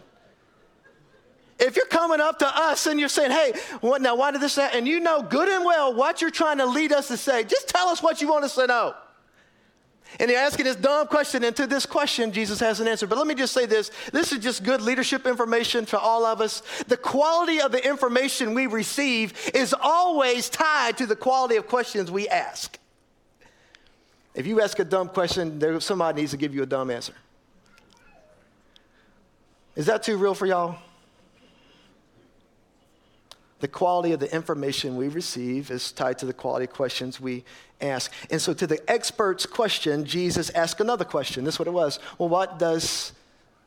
If 1.59 1.75
you're 1.75 1.85
coming 1.87 2.21
up 2.21 2.39
to 2.39 2.47
us 2.47 2.87
and 2.87 2.99
you're 2.99 3.09
saying, 3.09 3.31
hey, 3.31 3.53
what, 3.81 4.01
now 4.01 4.15
why 4.15 4.31
did 4.31 4.41
this 4.41 4.55
happen? 4.55 4.79
And 4.79 4.87
you 4.87 4.99
know 4.99 5.21
good 5.21 5.49
and 5.49 5.65
well 5.65 5.93
what 5.93 6.21
you're 6.21 6.31
trying 6.31 6.59
to 6.59 6.65
lead 6.65 6.93
us 6.93 7.09
to 7.09 7.17
say, 7.17 7.43
just 7.43 7.67
tell 7.67 7.89
us 7.89 8.01
what 8.01 8.21
you 8.21 8.29
want 8.29 8.45
us 8.45 8.55
to 8.55 8.65
know. 8.65 8.95
And 10.19 10.31
you're 10.31 10.39
asking 10.39 10.65
this 10.65 10.75
dumb 10.75 11.05
question, 11.07 11.43
and 11.43 11.55
to 11.55 11.67
this 11.67 11.85
question, 11.85 12.31
Jesus 12.31 12.59
has 12.61 12.79
an 12.79 12.87
answer. 12.87 13.05
But 13.05 13.17
let 13.19 13.27
me 13.27 13.35
just 13.35 13.53
say 13.53 13.67
this 13.67 13.91
this 14.11 14.31
is 14.31 14.39
just 14.39 14.63
good 14.63 14.81
leadership 14.81 15.27
information 15.27 15.85
for 15.85 15.97
all 15.97 16.25
of 16.25 16.41
us. 16.41 16.63
The 16.87 16.97
quality 16.97 17.61
of 17.61 17.71
the 17.71 17.85
information 17.85 18.55
we 18.55 18.65
receive 18.65 19.33
is 19.53 19.75
always 19.79 20.49
tied 20.49 20.97
to 20.97 21.05
the 21.05 21.15
quality 21.15 21.57
of 21.57 21.67
questions 21.67 22.09
we 22.09 22.27
ask. 22.27 22.79
If 24.33 24.47
you 24.47 24.61
ask 24.61 24.79
a 24.79 24.83
dumb 24.83 25.09
question, 25.09 25.59
there, 25.59 25.79
somebody 25.79 26.21
needs 26.21 26.31
to 26.31 26.37
give 26.37 26.55
you 26.55 26.63
a 26.63 26.65
dumb 26.65 26.89
answer. 26.89 27.13
Is 29.75 29.85
that 29.85 30.01
too 30.01 30.17
real 30.17 30.33
for 30.33 30.47
y'all? 30.47 30.77
The 33.59 33.67
quality 33.67 34.13
of 34.13 34.19
the 34.19 34.33
information 34.33 34.95
we 34.95 35.09
receive 35.09 35.69
is 35.69 35.91
tied 35.91 36.17
to 36.19 36.25
the 36.25 36.33
quality 36.33 36.65
of 36.65 36.71
questions 36.71 37.19
we 37.19 37.43
ask. 37.81 38.11
And 38.29 38.41
so, 38.41 38.53
to 38.53 38.65
the 38.65 38.89
expert's 38.89 39.45
question, 39.45 40.05
Jesus 40.05 40.49
asked 40.51 40.79
another 40.79 41.05
question. 41.05 41.43
This 41.43 41.55
is 41.55 41.59
what 41.59 41.67
it 41.67 41.73
was. 41.73 41.99
Well, 42.17 42.29
what 42.29 42.57
does 42.57 43.11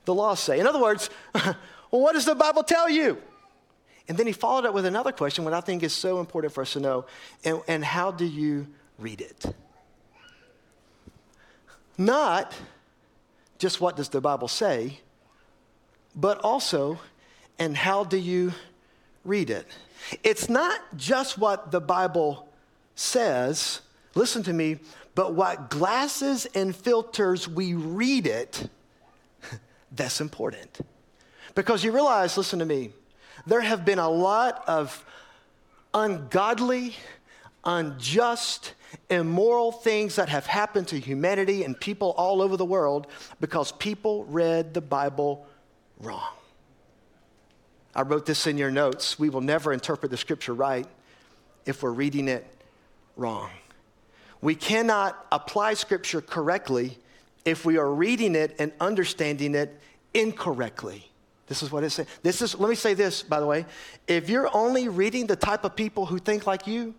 the 0.05 0.15
law 0.15 0.35
say? 0.35 0.61
In 0.61 0.67
other 0.67 0.81
words, 0.81 1.11
well, 1.35 1.57
what 1.91 2.15
does 2.15 2.25
the 2.25 2.35
Bible 2.35 2.63
tell 2.63 2.89
you? 2.89 3.19
And 4.09 4.19
then 4.19 4.27
he 4.27 4.33
followed 4.33 4.67
up 4.67 4.75
with 4.75 4.87
another 4.87 5.13
question, 5.13 5.45
what 5.45 5.55
I 5.55 5.61
think 5.61 5.83
is 5.83 5.93
so 5.93 6.21
important 6.21 6.53
for 6.53 6.63
us 6.63 6.73
to 6.73 6.81
know. 6.81 7.07
And, 7.45 7.61
and 7.69 7.85
how 7.85 8.11
do 8.11 8.25
you 8.25 8.67
read 8.99 9.21
it? 9.21 9.45
Not 11.97 12.53
just 13.59 13.81
what 13.81 13.97
does 13.97 14.09
the 14.09 14.21
Bible 14.21 14.49
say, 14.49 15.01
but 16.17 16.39
also, 16.39 16.99
and 17.59 17.77
how 17.77 18.05
do 18.05 18.17
you 18.17 18.53
read 19.25 19.51
it. 19.51 19.67
It's 20.23 20.49
not 20.49 20.81
just 20.97 21.39
what 21.39 21.71
the 21.71 21.81
Bible 21.81 22.49
says, 22.95 23.81
listen 24.15 24.43
to 24.45 24.53
me, 24.53 24.79
but 25.15 25.35
what 25.35 25.71
glasses 25.71 26.47
and 26.55 26.75
filters 26.75 27.49
we 27.49 27.75
read 27.75 28.27
it, 28.27 28.69
that's 29.93 30.21
important. 30.21 30.81
Because 31.55 31.85
you 31.85 31.93
realize, 31.93 32.37
listen 32.37 32.59
to 32.59 32.65
me, 32.65 32.91
there 33.47 33.61
have 33.61 33.85
been 33.85 33.99
a 33.99 34.09
lot 34.09 34.65
of 34.67 35.05
ungodly, 35.95 36.95
unjust, 37.65 38.75
immoral 39.11 39.73
things 39.73 40.17
that 40.17 40.29
have 40.29 40.47
happened 40.47 40.89
to 40.89 40.99
humanity 40.99 41.65
and 41.65 41.79
people 41.79 42.13
all 42.17 42.43
over 42.43 42.57
the 42.57 42.65
world 42.65 43.07
because 43.41 43.73
people 43.73 44.25
read 44.25 44.75
the 44.75 44.81
Bible 44.81 45.47
wrong. 45.99 46.29
I 47.95 48.03
wrote 48.03 48.27
this 48.27 48.47
in 48.47 48.57
your 48.57 48.71
notes. 48.71 49.19
We 49.19 49.29
will 49.29 49.41
never 49.41 49.73
interpret 49.73 50.11
the 50.11 50.17
scripture 50.17 50.55
right 50.55 50.87
if 51.67 51.83
we're 51.83 51.91
reading 51.91 52.29
it 52.29 52.47
wrong. 53.17 53.51
We 54.41 54.55
cannot 54.55 55.27
apply 55.31 55.75
scripture 55.75 56.21
correctly 56.21 56.99
if 57.45 57.65
we 57.65 57.77
are 57.77 57.93
reading 57.93 58.35
it 58.35 58.57
and 58.59 58.73
understanding 58.81 59.55
it 59.55 59.79
incorrectly. 60.15 61.09
This 61.47 61.63
is 61.63 61.71
what 61.71 61.85
it 61.85 61.91
saying. 61.91 62.09
This 62.23 62.41
is, 62.41 62.59
let 62.59 62.71
me 62.71 62.75
say 62.75 62.95
this, 62.95 63.23
by 63.23 63.39
the 63.39 63.47
way. 63.47 63.67
If 64.09 64.29
you're 64.31 64.49
only 64.57 64.89
reading 64.89 65.27
the 65.27 65.37
type 65.37 65.65
of 65.65 65.77
people 65.77 66.07
who 66.07 66.19
think 66.19 66.47
like 66.47 66.67
you, 66.67 66.95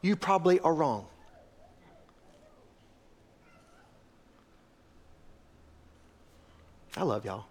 you 0.00 0.16
probably 0.16 0.58
are 0.60 0.74
wrong. 0.74 1.06
I 6.96 7.04
love 7.04 7.24
y'all. 7.24 7.46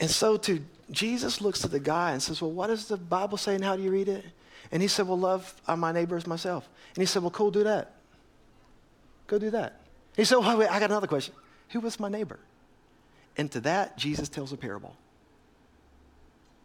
And 0.00 0.10
so 0.10 0.36
to 0.38 0.60
Jesus 0.90 1.40
looks 1.40 1.64
at 1.64 1.70
the 1.70 1.80
guy 1.80 2.12
and 2.12 2.22
says, 2.22 2.42
Well, 2.42 2.50
what 2.50 2.66
does 2.66 2.88
the 2.88 2.96
Bible 2.96 3.38
say 3.38 3.54
and 3.54 3.62
how 3.62 3.76
do 3.76 3.82
you 3.82 3.90
read 3.90 4.08
it? 4.08 4.24
And 4.72 4.82
he 4.82 4.88
said, 4.88 5.06
Well, 5.06 5.18
love 5.18 5.54
uh, 5.68 5.76
my 5.76 5.92
neighbor 5.92 6.16
as 6.16 6.26
myself. 6.26 6.68
And 6.94 7.02
he 7.02 7.06
said, 7.06 7.22
Well, 7.22 7.30
cool, 7.30 7.50
do 7.50 7.64
that. 7.64 7.94
Go 9.26 9.38
do 9.38 9.50
that. 9.50 9.80
He 10.16 10.24
said, 10.24 10.38
Well, 10.38 10.58
wait, 10.58 10.70
I 10.70 10.80
got 10.80 10.90
another 10.90 11.06
question. 11.06 11.34
Who 11.70 11.80
was 11.80 12.00
my 12.00 12.08
neighbor? 12.08 12.40
And 13.36 13.50
to 13.52 13.60
that, 13.60 13.96
Jesus 13.96 14.28
tells 14.28 14.52
a 14.52 14.56
parable. 14.56 14.96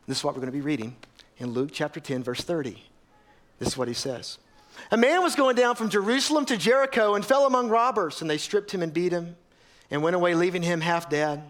This 0.08 0.18
is 0.18 0.24
what 0.24 0.34
we're 0.34 0.42
going 0.42 0.52
to 0.52 0.58
be 0.58 0.62
reading 0.62 0.96
in 1.38 1.52
Luke 1.52 1.70
chapter 1.72 2.00
10, 2.00 2.24
verse 2.24 2.42
30. 2.42 2.82
This 3.60 3.70
is 3.70 3.78
what 3.78 3.88
he 3.88 3.94
says. 3.94 4.40
A 4.92 4.98
man 4.98 5.24
was 5.24 5.36
going 5.36 5.56
down 5.56 5.76
from 5.76 5.90
Jerusalem 5.90 6.46
to 6.46 6.58
Jericho 6.58 7.16
and 7.16 7.24
fell 7.24 7.46
among 7.46 7.70
robbers, 7.70 8.22
and 8.22 8.30
they 8.30 8.38
stripped 8.38 8.72
him 8.72 8.82
and 8.82 8.94
beat 8.94 9.12
him 9.12 9.36
and 9.90 10.04
went 10.04 10.16
away, 10.16 10.36
leaving 10.36 10.64
him 10.64 10.82
half 10.82 11.10
dead. 11.10 11.44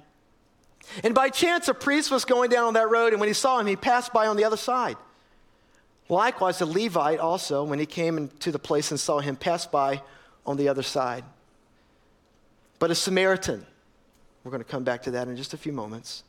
And 1.04 1.14
by 1.14 1.30
chance, 1.30 1.68
a 1.68 1.74
priest 1.74 2.12
was 2.12 2.26
going 2.26 2.50
down 2.50 2.66
on 2.66 2.74
that 2.76 2.90
road, 2.90 3.14
and 3.14 3.20
when 3.20 3.28
he 3.28 3.34
saw 3.34 3.60
him, 3.60 3.68
he 3.68 3.76
passed 3.76 4.14
by 4.14 4.28
on 4.28 4.38
the 4.38 4.44
other 4.44 4.58
side. 4.58 4.98
Likewise, 6.10 6.60
the 6.60 6.66
Levite 6.66 7.20
also, 7.20 7.64
when 7.64 7.80
he 7.80 7.86
came 7.86 8.18
into 8.18 8.52
the 8.52 8.60
place 8.60 8.92
and 8.92 9.00
saw 9.00 9.20
him, 9.20 9.36
passed 9.36 9.72
by 9.72 10.02
on 10.46 10.58
the 10.58 10.70
other 10.70 10.84
side. 10.84 11.24
But 12.78 12.92
a 12.92 12.96
Samaritan, 12.96 13.66
we're 14.44 14.52
going 14.52 14.64
to 14.64 14.70
come 14.70 14.84
back 14.84 15.04
to 15.04 15.12
that 15.12 15.28
in 15.28 15.36
just 15.36 15.54
a 15.54 15.58
few 15.58 15.72
moments, 15.72 16.24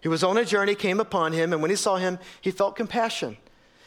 he 0.00 0.08
was 0.08 0.24
on 0.24 0.36
a 0.36 0.44
journey, 0.44 0.74
came 0.74 1.00
upon 1.00 1.32
him, 1.32 1.52
and 1.52 1.62
when 1.62 1.70
he 1.70 1.76
saw 1.76 1.96
him, 1.96 2.18
he 2.40 2.50
felt 2.50 2.76
compassion 2.76 3.36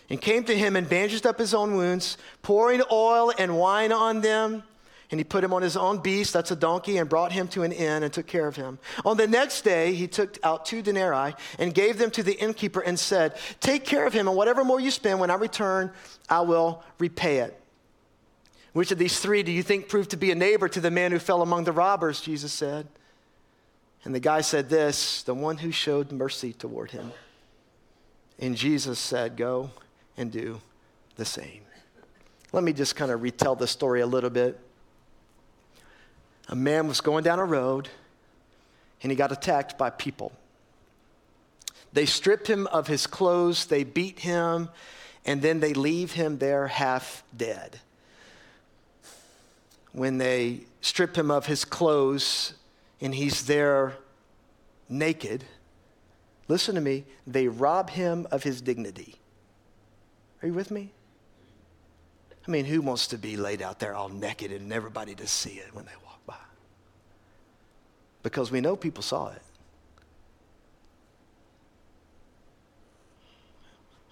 and 0.10 0.22
came 0.22 0.44
to 0.46 0.58
him 0.58 0.76
and 0.76 0.88
bandaged 0.88 1.26
up 1.26 1.38
his 1.38 1.54
own 1.54 1.76
wounds, 1.76 2.18
pouring 2.42 2.82
oil 2.92 3.34
and 3.38 3.58
wine 3.58 3.92
on 3.92 4.22
them. 4.22 4.64
And 5.12 5.20
he 5.20 5.24
put 5.24 5.44
him 5.44 5.54
on 5.54 5.62
his 5.62 5.78
own 5.78 6.00
beast, 6.00 6.34
that's 6.34 6.52
a 6.52 6.56
donkey, 6.56 6.98
and 6.98 7.08
brought 7.08 7.32
him 7.32 7.48
to 7.50 7.64
an 7.64 7.72
inn 7.72 8.02
and 8.02 8.12
took 8.12 8.26
care 8.26 8.48
of 8.48 8.56
him. 8.56 8.80
On 9.06 9.18
the 9.18 9.28
next 9.28 9.62
day, 9.62 9.94
he 9.94 10.08
took 10.08 10.38
out 10.44 10.66
two 10.66 10.82
denarii 10.82 11.36
and 11.60 11.74
gave 11.74 11.98
them 11.98 12.10
to 12.12 12.24
the 12.24 12.34
innkeeper 12.34 12.80
and 12.82 12.98
said, 12.98 13.36
Take 13.60 13.86
care 13.86 14.08
of 14.08 14.14
him, 14.14 14.28
and 14.28 14.36
whatever 14.36 14.64
more 14.64 14.80
you 14.80 14.90
spend, 14.90 15.20
when 15.20 15.30
I 15.30 15.36
return, 15.36 15.92
I 16.28 16.42
will 16.42 16.84
repay 16.98 17.38
it. 17.38 17.60
Which 18.74 18.92
of 18.92 18.98
these 18.98 19.20
three 19.20 19.44
do 19.44 19.52
you 19.52 19.64
think 19.64 19.88
proved 19.88 20.10
to 20.10 20.18
be 20.18 20.32
a 20.32 20.36
neighbor 20.36 20.68
to 20.68 20.82
the 20.82 20.92
man 20.92 21.12
who 21.12 21.20
fell 21.20 21.42
among 21.42 21.64
the 21.64 21.72
robbers? 21.72 22.20
Jesus 22.20 22.52
said. 22.52 22.88
And 24.04 24.14
the 24.14 24.20
guy 24.20 24.42
said 24.42 24.70
this 24.70 25.24
the 25.24 25.34
one 25.34 25.58
who 25.58 25.72
showed 25.72 26.12
mercy 26.12 26.52
toward 26.52 26.92
him. 26.92 27.12
And 28.40 28.56
Jesus 28.56 29.00
said, 29.00 29.38
Go 29.38 29.70
and 30.18 30.32
do 30.32 30.62
the 31.16 31.26
same. 31.26 31.62
Let 32.52 32.64
me 32.64 32.74
just 32.74 32.96
kind 32.96 33.12
of 33.12 33.22
retell 33.22 33.56
the 33.56 33.68
story 33.68 34.02
a 34.02 34.08
little 34.08 34.30
bit. 34.30 34.60
A 36.48 36.56
man 36.56 36.88
was 36.88 37.02
going 37.02 37.24
down 37.24 37.40
a 37.40 37.46
road 37.46 37.90
and 39.02 39.12
he 39.12 39.16
got 39.16 39.32
attacked 39.32 39.78
by 39.78 39.90
people. 39.90 40.32
They 41.94 42.06
stripped 42.06 42.48
him 42.48 42.68
of 42.68 42.88
his 42.88 43.08
clothes, 43.08 43.66
they 43.66 43.84
beat 43.84 44.20
him, 44.20 44.70
and 45.26 45.42
then 45.42 45.60
they 45.60 45.74
leave 45.74 46.12
him 46.12 46.38
there 46.38 46.68
half 46.68 47.24
dead. 47.36 47.80
When 49.92 50.18
they 50.18 50.62
strip 50.82 51.18
him 51.18 51.32
of 51.32 51.46
his 51.46 51.66
clothes 51.66 52.54
and 53.00 53.16
he's 53.16 53.46
there 53.46 53.96
naked, 54.90 55.46
listen 56.48 56.76
to 56.76 56.82
me, 56.82 57.06
they 57.26 57.48
rob 57.48 57.92
him 57.92 58.28
of 58.30 58.44
his 58.44 58.62
dignity. 58.62 59.16
Are 60.44 60.48
you 60.48 60.54
with 60.54 60.70
me? 60.70 60.92
I 62.48 62.52
mean, 62.52 62.66
who 62.66 62.82
wants 62.82 63.08
to 63.08 63.18
be 63.18 63.38
laid 63.38 63.62
out 63.62 63.80
there 63.80 63.96
all 63.96 64.10
naked 64.10 64.52
and 64.52 64.72
everybody 64.72 65.16
to 65.16 65.26
see 65.26 65.54
it 65.54 65.74
when 65.74 65.86
they? 65.86 65.92
Because 68.26 68.52
we 68.52 68.60
know 68.60 68.76
people 68.76 69.04
saw 69.04 69.28
it. 69.28 69.42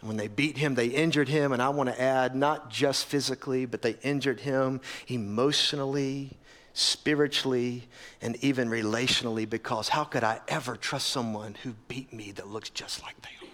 And 0.02 0.08
when 0.08 0.18
they 0.18 0.28
beat 0.28 0.56
him, 0.56 0.76
they 0.76 0.86
injured 0.86 1.30
him, 1.30 1.52
and 1.52 1.60
I 1.60 1.70
want 1.70 1.90
to 1.90 2.00
add, 2.00 2.36
not 2.36 2.70
just 2.70 3.08
physically, 3.08 3.66
but 3.66 3.82
they 3.82 3.96
injured 4.04 4.42
him 4.42 4.82
emotionally, 5.08 6.38
spiritually, 6.74 7.88
and 8.22 8.36
even 8.44 8.70
relationally, 8.70 9.50
because 9.50 9.90
how 9.90 10.04
could 10.04 10.24
I 10.24 10.42
ever 10.48 10.76
trust 10.76 11.08
someone 11.08 11.56
who 11.64 11.74
beat 11.88 12.14
me 12.14 12.34
that 12.34 12.48
looks 12.48 12.70
just 12.70 13.02
like 13.02 13.20
they 13.24 13.30
are? 13.30 13.52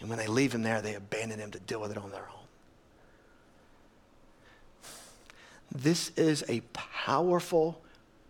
And 0.00 0.08
when 0.08 0.18
they 0.18 0.26
leave 0.26 0.52
him 0.52 0.64
there, 0.64 0.82
they 0.82 0.94
abandon 0.96 1.38
him 1.38 1.52
to 1.52 1.60
deal 1.60 1.80
with 1.80 1.92
it 1.92 1.98
on 1.98 2.10
their 2.10 2.28
own. 2.28 2.43
This 5.72 6.10
is 6.16 6.44
a 6.48 6.60
powerful, 6.72 7.80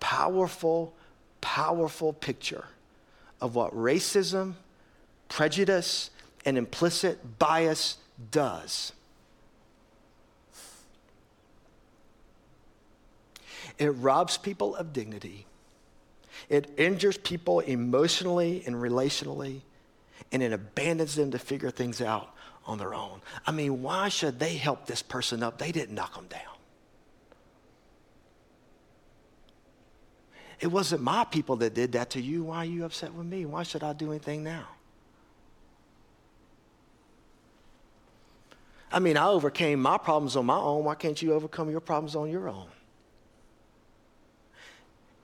powerful, 0.01 0.95
powerful 1.41 2.13
picture 2.13 2.65
of 3.41 3.55
what 3.55 3.75
racism, 3.75 4.55
prejudice, 5.29 6.11
and 6.45 6.59
implicit 6.59 7.39
bias 7.39 7.99
does. 8.31 8.93
It 13.79 13.89
robs 13.89 14.39
people 14.39 14.77
of 14.77 14.93
dignity. 14.93 15.47
It 16.49 16.71
injures 16.77 17.17
people 17.17 17.61
emotionally 17.61 18.63
and 18.67 18.77
relationally 18.77 19.63
and 20.33 20.43
it 20.43 20.53
abandons 20.53 21.15
them 21.15 21.31
to 21.31 21.39
figure 21.39 21.71
things 21.71 22.01
out 22.01 22.35
on 22.67 22.79
their 22.79 22.95
own. 22.95 23.21
I 23.47 23.53
mean, 23.53 23.83
why 23.83 24.09
should 24.09 24.39
they 24.39 24.57
help 24.57 24.87
this 24.87 25.03
person 25.03 25.43
up? 25.43 25.59
They 25.59 25.73
didn't 25.73 25.95
knock 25.95 26.15
them 26.15 26.27
down. 26.27 26.54
It 30.65 30.73
wasn't 30.73 31.03
my 31.03 31.25
people 31.25 31.57
that 31.57 31.75
did 31.75 31.93
that 31.93 32.09
to 32.13 32.23
you. 32.23 32.45
Why 32.45 32.57
are 32.57 32.65
you 32.65 32.87
upset 32.87 33.13
with 33.13 33.27
me? 33.27 33.45
Why 33.45 33.65
should 33.65 33.83
I 33.83 33.93
do 33.93 34.13
anything 34.13 34.43
now? 34.43 34.67
I 38.91 38.99
mean, 38.99 39.19
I 39.19 39.27
overcame 39.27 39.83
my 39.83 39.99
problems 39.99 40.37
on 40.37 40.47
my 40.47 40.57
own. 40.57 40.85
Why 40.85 40.95
can't 40.95 41.21
you 41.21 41.35
overcome 41.35 41.69
your 41.69 41.81
problems 41.81 42.17
on 42.17 42.31
your 42.31 42.49
own? 42.49 42.69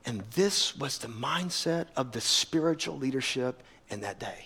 And 0.05 0.25
this 0.33 0.77
was 0.77 0.99
the 0.99 1.09
mindset 1.09 1.87
of 1.97 2.13
the 2.13 2.21
spiritual 2.21 2.99
leadership 2.99 3.63
in 3.89 4.03
that 4.03 4.21
day. 4.21 4.45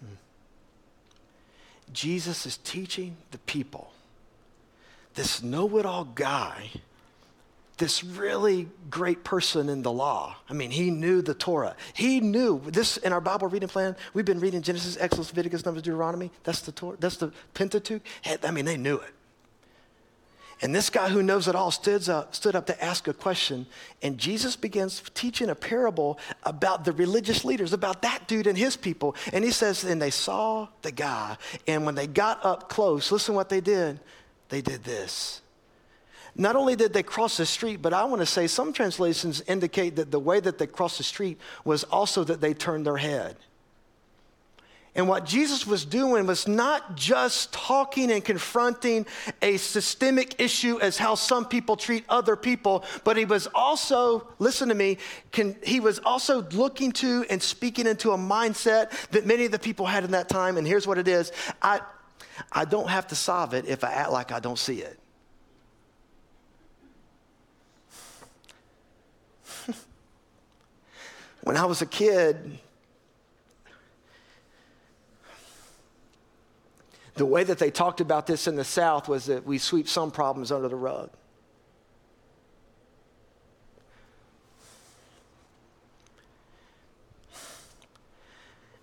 Hmm. 0.00 0.14
Jesus 1.92 2.44
is 2.44 2.56
teaching 2.56 3.16
the 3.30 3.38
people 3.38 3.89
this 5.14 5.42
know 5.42 5.78
it 5.78 5.86
all 5.86 6.04
guy, 6.04 6.70
this 7.78 8.04
really 8.04 8.68
great 8.90 9.24
person 9.24 9.68
in 9.68 9.82
the 9.82 9.90
law. 9.90 10.36
I 10.48 10.52
mean, 10.52 10.70
he 10.70 10.90
knew 10.90 11.22
the 11.22 11.34
Torah. 11.34 11.74
He 11.94 12.20
knew 12.20 12.60
this 12.66 12.98
in 12.98 13.12
our 13.12 13.20
Bible 13.20 13.48
reading 13.48 13.68
plan. 13.68 13.96
We've 14.12 14.24
been 14.24 14.40
reading 14.40 14.60
Genesis, 14.60 14.98
Exodus, 15.00 15.30
Leviticus, 15.30 15.64
Numbers, 15.64 15.82
Deuteronomy. 15.82 16.30
That's 16.44 16.60
the 16.60 16.72
Torah. 16.72 16.96
That's 17.00 17.16
the 17.16 17.32
Pentateuch. 17.54 18.02
I 18.44 18.50
mean, 18.50 18.66
they 18.66 18.76
knew 18.76 18.96
it. 18.96 19.14
And 20.62 20.74
this 20.74 20.90
guy 20.90 21.08
who 21.08 21.22
knows 21.22 21.48
it 21.48 21.54
all 21.54 21.70
stood 21.70 22.06
up, 22.10 22.34
stood 22.34 22.54
up 22.54 22.66
to 22.66 22.84
ask 22.84 23.08
a 23.08 23.14
question. 23.14 23.64
And 24.02 24.18
Jesus 24.18 24.56
begins 24.56 25.02
teaching 25.14 25.48
a 25.48 25.54
parable 25.54 26.18
about 26.42 26.84
the 26.84 26.92
religious 26.92 27.46
leaders, 27.46 27.72
about 27.72 28.02
that 28.02 28.28
dude 28.28 28.46
and 28.46 28.58
his 28.58 28.76
people. 28.76 29.16
And 29.32 29.42
he 29.42 29.52
says, 29.52 29.84
and 29.84 30.02
they 30.02 30.10
saw 30.10 30.68
the 30.82 30.92
guy. 30.92 31.38
And 31.66 31.86
when 31.86 31.94
they 31.94 32.06
got 32.06 32.44
up 32.44 32.68
close, 32.68 33.10
listen 33.10 33.34
what 33.34 33.48
they 33.48 33.62
did. 33.62 34.00
They 34.50 34.60
did 34.60 34.84
this. 34.84 35.40
Not 36.36 36.56
only 36.56 36.76
did 36.76 36.92
they 36.92 37.02
cross 37.02 37.36
the 37.36 37.46
street, 37.46 37.82
but 37.82 37.92
I 37.92 38.04
want 38.04 38.20
to 38.20 38.26
say 38.26 38.46
some 38.46 38.72
translations 38.72 39.42
indicate 39.46 39.96
that 39.96 40.10
the 40.10 40.20
way 40.20 40.38
that 40.40 40.58
they 40.58 40.66
crossed 40.66 40.98
the 40.98 41.04
street 41.04 41.38
was 41.64 41.84
also 41.84 42.24
that 42.24 42.40
they 42.40 42.54
turned 42.54 42.86
their 42.86 42.96
head. 42.96 43.36
And 44.94 45.08
what 45.08 45.24
Jesus 45.24 45.66
was 45.66 45.84
doing 45.84 46.26
was 46.26 46.48
not 46.48 46.96
just 46.96 47.52
talking 47.52 48.10
and 48.10 48.24
confronting 48.24 49.06
a 49.40 49.56
systemic 49.56 50.40
issue 50.40 50.80
as 50.80 50.98
how 50.98 51.14
some 51.14 51.44
people 51.44 51.76
treat 51.76 52.04
other 52.08 52.34
people, 52.34 52.84
but 53.04 53.16
he 53.16 53.24
was 53.24 53.46
also, 53.54 54.26
listen 54.40 54.68
to 54.68 54.74
me, 54.74 54.98
can, 55.30 55.56
he 55.62 55.78
was 55.78 56.00
also 56.00 56.42
looking 56.50 56.90
to 56.92 57.24
and 57.30 57.40
speaking 57.40 57.86
into 57.86 58.10
a 58.10 58.18
mindset 58.18 58.90
that 59.10 59.26
many 59.26 59.44
of 59.44 59.52
the 59.52 59.60
people 59.60 59.86
had 59.86 60.02
in 60.02 60.10
that 60.10 60.28
time. 60.28 60.56
And 60.56 60.66
here's 60.66 60.88
what 60.88 60.98
it 60.98 61.06
is 61.06 61.30
I, 61.62 61.80
I 62.52 62.64
don't 62.64 62.88
have 62.88 63.06
to 63.08 63.14
solve 63.14 63.54
it 63.54 63.66
if 63.66 63.84
I 63.84 63.92
act 63.92 64.10
like 64.12 64.32
I 64.32 64.40
don't 64.40 64.58
see 64.58 64.82
it. 64.82 64.98
when 71.42 71.56
I 71.56 71.64
was 71.64 71.82
a 71.82 71.86
kid, 71.86 72.58
the 77.14 77.26
way 77.26 77.44
that 77.44 77.58
they 77.58 77.70
talked 77.70 78.00
about 78.00 78.26
this 78.26 78.46
in 78.46 78.56
the 78.56 78.64
South 78.64 79.08
was 79.08 79.26
that 79.26 79.44
we 79.44 79.58
sweep 79.58 79.88
some 79.88 80.10
problems 80.10 80.50
under 80.50 80.68
the 80.68 80.76
rug. 80.76 81.10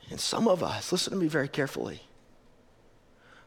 And 0.10 0.20
some 0.20 0.48
of 0.48 0.64
us, 0.64 0.92
listen 0.92 1.14
to 1.14 1.20
me 1.20 1.28
very 1.28 1.48
carefully, 1.48 2.02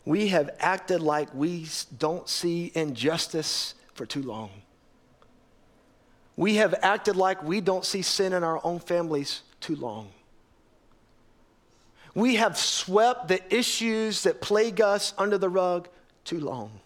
we 0.04 0.28
have 0.28 0.50
acted 0.58 1.00
like 1.00 1.32
we 1.34 1.66
don't 1.98 2.28
see 2.28 2.72
injustice 2.74 3.74
for 3.94 4.06
too 4.06 4.22
long. 4.22 4.50
We 6.36 6.56
have 6.56 6.74
acted 6.80 7.16
like 7.16 7.42
we 7.42 7.60
don't 7.60 7.84
see 7.84 8.02
sin 8.02 8.32
in 8.32 8.42
our 8.42 8.60
own 8.64 8.80
families 8.80 9.42
too 9.60 9.76
long. 9.76 10.10
We 12.14 12.36
have 12.36 12.56
swept 12.56 13.28
the 13.28 13.54
issues 13.54 14.22
that 14.22 14.40
plague 14.40 14.80
us 14.80 15.12
under 15.18 15.38
the 15.38 15.48
rug 15.48 15.88
too 16.24 16.40
long. 16.40 16.80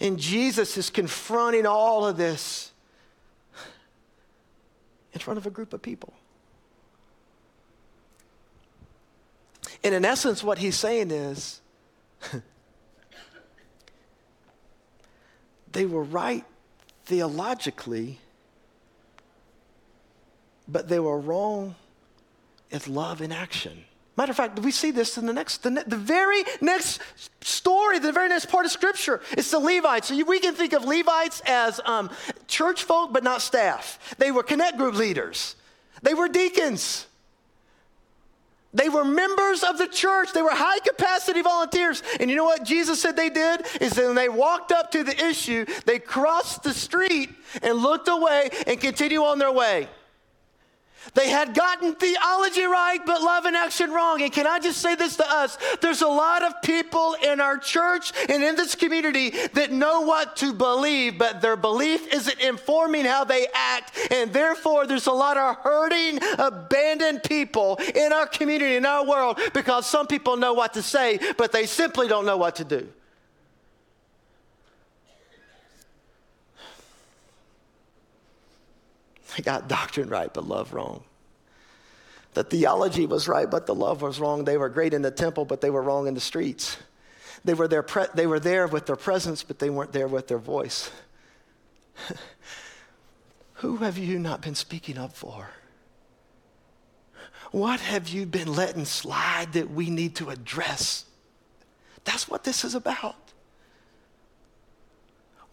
And 0.00 0.18
Jesus 0.18 0.76
is 0.76 0.90
confronting 0.90 1.66
all 1.66 2.06
of 2.06 2.16
this 2.16 2.72
in 5.12 5.20
front 5.20 5.38
of 5.38 5.46
a 5.46 5.50
group 5.50 5.72
of 5.72 5.82
people. 5.82 6.14
And 9.82 9.94
in 9.94 10.04
essence, 10.04 10.44
what 10.44 10.58
he's 10.58 10.76
saying 10.76 11.10
is 11.10 11.60
they 15.72 15.86
were 15.86 16.04
right 16.04 16.44
theologically, 17.04 18.18
but 20.68 20.88
they 20.88 21.00
were 21.00 21.18
wrong 21.18 21.74
as 22.70 22.86
love 22.86 23.20
in 23.20 23.32
action. 23.32 23.84
Matter 24.16 24.32
of 24.32 24.36
fact, 24.36 24.58
we 24.58 24.70
see 24.70 24.90
this 24.90 25.16
in 25.16 25.24
the 25.24 25.32
next, 25.32 25.62
the, 25.62 25.82
the, 25.86 25.96
very 25.96 26.44
next 26.60 27.00
story, 27.40 27.98
the 27.98 28.12
very 28.12 28.28
next 28.28 28.46
part 28.46 28.66
of 28.66 28.70
Scripture. 28.70 29.22
It's 29.32 29.50
the 29.50 29.58
Levites. 29.58 30.08
So 30.08 30.24
we 30.24 30.40
can 30.40 30.54
think 30.54 30.74
of 30.74 30.84
Levites 30.84 31.40
as 31.46 31.80
um, 31.86 32.10
church 32.46 32.84
folk, 32.84 33.12
but 33.14 33.24
not 33.24 33.40
staff. 33.40 34.14
They 34.18 34.30
were 34.30 34.42
connect 34.42 34.76
group 34.76 34.94
leaders. 34.94 35.56
They 36.02 36.12
were 36.12 36.28
deacons. 36.28 37.06
They 38.72 38.88
were 38.88 39.04
members 39.04 39.64
of 39.64 39.78
the 39.78 39.88
church. 39.88 40.32
They 40.32 40.42
were 40.42 40.50
high 40.50 40.78
capacity 40.80 41.42
volunteers. 41.42 42.02
And 42.20 42.30
you 42.30 42.36
know 42.36 42.44
what 42.44 42.64
Jesus 42.64 43.02
said 43.02 43.16
they 43.16 43.30
did? 43.30 43.66
Is 43.80 43.92
that 43.94 44.06
when 44.06 44.14
they 44.14 44.28
walked 44.28 44.70
up 44.70 44.92
to 44.92 45.02
the 45.02 45.26
issue, 45.26 45.66
they 45.86 45.98
crossed 45.98 46.62
the 46.62 46.72
street 46.72 47.30
and 47.62 47.78
looked 47.78 48.08
away 48.08 48.50
and 48.66 48.80
continued 48.80 49.24
on 49.24 49.38
their 49.38 49.52
way. 49.52 49.88
They 51.14 51.28
had 51.28 51.54
gotten 51.54 51.94
theology 51.94 52.64
right, 52.64 52.98
but 53.04 53.22
love 53.22 53.44
and 53.46 53.56
action 53.56 53.90
wrong. 53.90 54.22
And 54.22 54.32
can 54.32 54.46
I 54.46 54.58
just 54.58 54.80
say 54.80 54.94
this 54.94 55.16
to 55.16 55.24
us? 55.28 55.58
There's 55.80 56.02
a 56.02 56.08
lot 56.08 56.42
of 56.42 56.60
people 56.62 57.16
in 57.22 57.40
our 57.40 57.58
church 57.58 58.12
and 58.28 58.42
in 58.42 58.54
this 58.54 58.74
community 58.74 59.30
that 59.54 59.72
know 59.72 60.02
what 60.02 60.36
to 60.36 60.52
believe, 60.52 61.18
but 61.18 61.40
their 61.40 61.56
belief 61.56 62.12
isn't 62.12 62.40
informing 62.40 63.04
how 63.04 63.24
they 63.24 63.46
act. 63.54 63.98
And 64.10 64.32
therefore, 64.32 64.86
there's 64.86 65.06
a 65.06 65.12
lot 65.12 65.36
of 65.36 65.56
hurting, 65.56 66.20
abandoned 66.38 67.22
people 67.22 67.76
in 67.94 68.12
our 68.12 68.26
community, 68.26 68.76
in 68.76 68.86
our 68.86 69.04
world, 69.06 69.40
because 69.54 69.86
some 69.86 70.06
people 70.06 70.36
know 70.36 70.52
what 70.54 70.74
to 70.74 70.82
say, 70.82 71.18
but 71.36 71.50
they 71.50 71.66
simply 71.66 72.08
don't 72.08 72.26
know 72.26 72.36
what 72.36 72.56
to 72.56 72.64
do. 72.64 72.88
They 79.40 79.44
got 79.44 79.68
doctrine 79.68 80.10
right, 80.10 80.30
but 80.30 80.46
love 80.46 80.74
wrong. 80.74 81.02
The 82.34 82.44
theology 82.44 83.06
was 83.06 83.26
right, 83.26 83.50
but 83.50 83.64
the 83.64 83.74
love 83.74 84.02
was 84.02 84.20
wrong. 84.20 84.44
They 84.44 84.58
were 84.58 84.68
great 84.68 84.92
in 84.92 85.00
the 85.00 85.10
temple, 85.10 85.46
but 85.46 85.62
they 85.62 85.70
were 85.70 85.80
wrong 85.80 86.06
in 86.06 86.12
the 86.12 86.20
streets. 86.20 86.76
They 87.42 87.54
were 87.54 87.66
there, 87.66 87.82
pre- 87.82 88.12
they 88.12 88.26
were 88.26 88.38
there 88.38 88.66
with 88.66 88.84
their 88.84 88.96
presence, 88.96 89.42
but 89.42 89.58
they 89.58 89.70
weren't 89.70 89.92
there 89.92 90.08
with 90.08 90.28
their 90.28 90.36
voice. 90.36 90.90
Who 93.54 93.78
have 93.78 93.96
you 93.96 94.18
not 94.18 94.42
been 94.42 94.54
speaking 94.54 94.98
up 94.98 95.16
for? 95.16 95.48
What 97.50 97.80
have 97.80 98.10
you 98.10 98.26
been 98.26 98.54
letting 98.54 98.84
slide 98.84 99.54
that 99.54 99.70
we 99.70 99.88
need 99.88 100.16
to 100.16 100.28
address? 100.28 101.06
That's 102.04 102.28
what 102.28 102.44
this 102.44 102.62
is 102.62 102.74
about. 102.74 103.29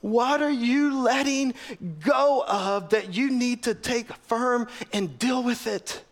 What 0.02 0.42
are 0.42 0.52
you 0.52 1.02
letting 1.02 1.54
go 2.00 2.44
of 2.48 2.90
that 2.90 3.16
you 3.16 3.32
need 3.32 3.64
to 3.64 3.74
take 3.74 4.12
firm 4.14 4.68
and 4.94 5.18
deal 5.18 5.44
with 5.44 5.68
it? 5.68 6.04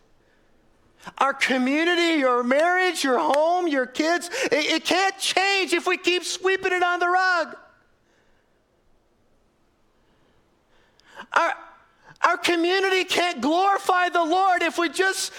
Our 1.18 1.32
community, 1.32 2.18
your 2.18 2.42
marriage, 2.42 3.04
your 3.04 3.18
home, 3.18 3.68
your 3.68 3.86
kids, 3.86 4.28
it, 4.46 4.52
it 4.52 4.84
can't 4.84 5.16
change 5.18 5.72
if 5.72 5.86
we 5.86 5.96
keep 5.96 6.24
sweeping 6.24 6.72
it 6.72 6.82
on 6.82 6.98
the 6.98 7.08
rug. 7.08 7.56
Our, 11.32 11.54
our 12.24 12.36
community 12.36 13.04
can't 13.04 13.40
glorify 13.40 14.08
the 14.08 14.24
Lord 14.24 14.62
if 14.62 14.78
we 14.78 14.88
just 14.88 15.32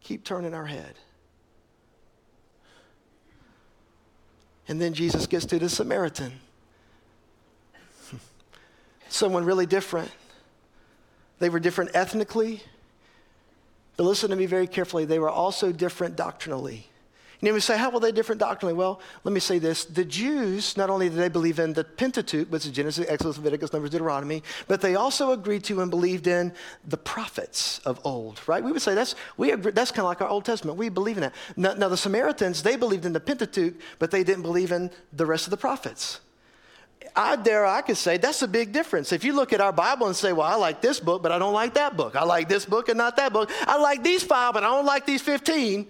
keep 0.00 0.24
turning 0.24 0.54
our 0.54 0.66
head. 0.66 0.94
And 4.66 4.80
then 4.80 4.94
Jesus 4.94 5.26
gets 5.26 5.44
to 5.46 5.58
the 5.58 5.68
Samaritan. 5.68 6.40
Someone 9.08 9.44
really 9.44 9.66
different. 9.66 10.10
They 11.38 11.48
were 11.48 11.60
different 11.60 11.90
ethnically, 11.94 12.62
but 13.96 14.04
listen 14.04 14.30
to 14.30 14.36
me 14.36 14.46
very 14.46 14.66
carefully. 14.66 15.04
They 15.04 15.18
were 15.18 15.30
also 15.30 15.72
different 15.72 16.16
doctrinally. 16.16 16.88
You 17.44 17.50
know, 17.50 17.56
we 17.56 17.60
say, 17.60 17.76
how 17.76 17.90
were 17.90 18.00
they 18.00 18.10
different 18.10 18.40
doctrinally? 18.40 18.72
Well, 18.72 19.02
let 19.22 19.34
me 19.34 19.38
say 19.38 19.58
this. 19.58 19.84
The 19.84 20.06
Jews, 20.06 20.78
not 20.78 20.88
only 20.88 21.10
did 21.10 21.18
they 21.18 21.28
believe 21.28 21.58
in 21.58 21.74
the 21.74 21.84
Pentateuch, 21.84 22.50
which 22.50 22.64
is 22.64 22.72
Genesis, 22.72 23.06
Exodus, 23.06 23.36
Leviticus, 23.36 23.70
Numbers, 23.70 23.90
Deuteronomy, 23.90 24.42
but 24.66 24.80
they 24.80 24.94
also 24.94 25.30
agreed 25.32 25.62
to 25.64 25.82
and 25.82 25.90
believed 25.90 26.26
in 26.26 26.54
the 26.88 26.96
prophets 26.96 27.80
of 27.80 28.00
old, 28.02 28.40
right? 28.46 28.64
We 28.64 28.72
would 28.72 28.80
say 28.80 28.94
that's, 28.94 29.14
we 29.36 29.50
agree, 29.50 29.72
that's 29.72 29.90
kind 29.90 30.00
of 30.00 30.06
like 30.06 30.22
our 30.22 30.28
Old 30.28 30.46
Testament. 30.46 30.78
We 30.78 30.88
believe 30.88 31.18
in 31.18 31.20
that. 31.20 31.34
Now, 31.54 31.74
now, 31.74 31.90
the 31.90 31.98
Samaritans, 31.98 32.62
they 32.62 32.76
believed 32.76 33.04
in 33.04 33.12
the 33.12 33.20
Pentateuch, 33.20 33.74
but 33.98 34.10
they 34.10 34.24
didn't 34.24 34.42
believe 34.42 34.72
in 34.72 34.90
the 35.12 35.26
rest 35.26 35.46
of 35.46 35.50
the 35.50 35.58
prophets. 35.58 36.20
I 37.14 37.36
dare 37.36 37.66
I 37.66 37.82
could 37.82 37.98
say 37.98 38.16
that's 38.16 38.40
a 38.40 38.48
big 38.48 38.72
difference. 38.72 39.12
If 39.12 39.22
you 39.22 39.34
look 39.34 39.52
at 39.52 39.60
our 39.60 39.70
Bible 39.70 40.06
and 40.06 40.16
say, 40.16 40.32
well, 40.32 40.46
I 40.46 40.54
like 40.54 40.80
this 40.80 40.98
book, 40.98 41.22
but 41.22 41.30
I 41.30 41.38
don't 41.38 41.52
like 41.52 41.74
that 41.74 41.94
book. 41.94 42.16
I 42.16 42.24
like 42.24 42.48
this 42.48 42.64
book 42.64 42.88
and 42.88 42.96
not 42.96 43.16
that 43.16 43.34
book. 43.34 43.50
I 43.66 43.76
like 43.76 44.02
these 44.02 44.22
five, 44.22 44.54
but 44.54 44.64
I 44.64 44.68
don't 44.68 44.86
like 44.86 45.04
these 45.04 45.20
15. 45.20 45.88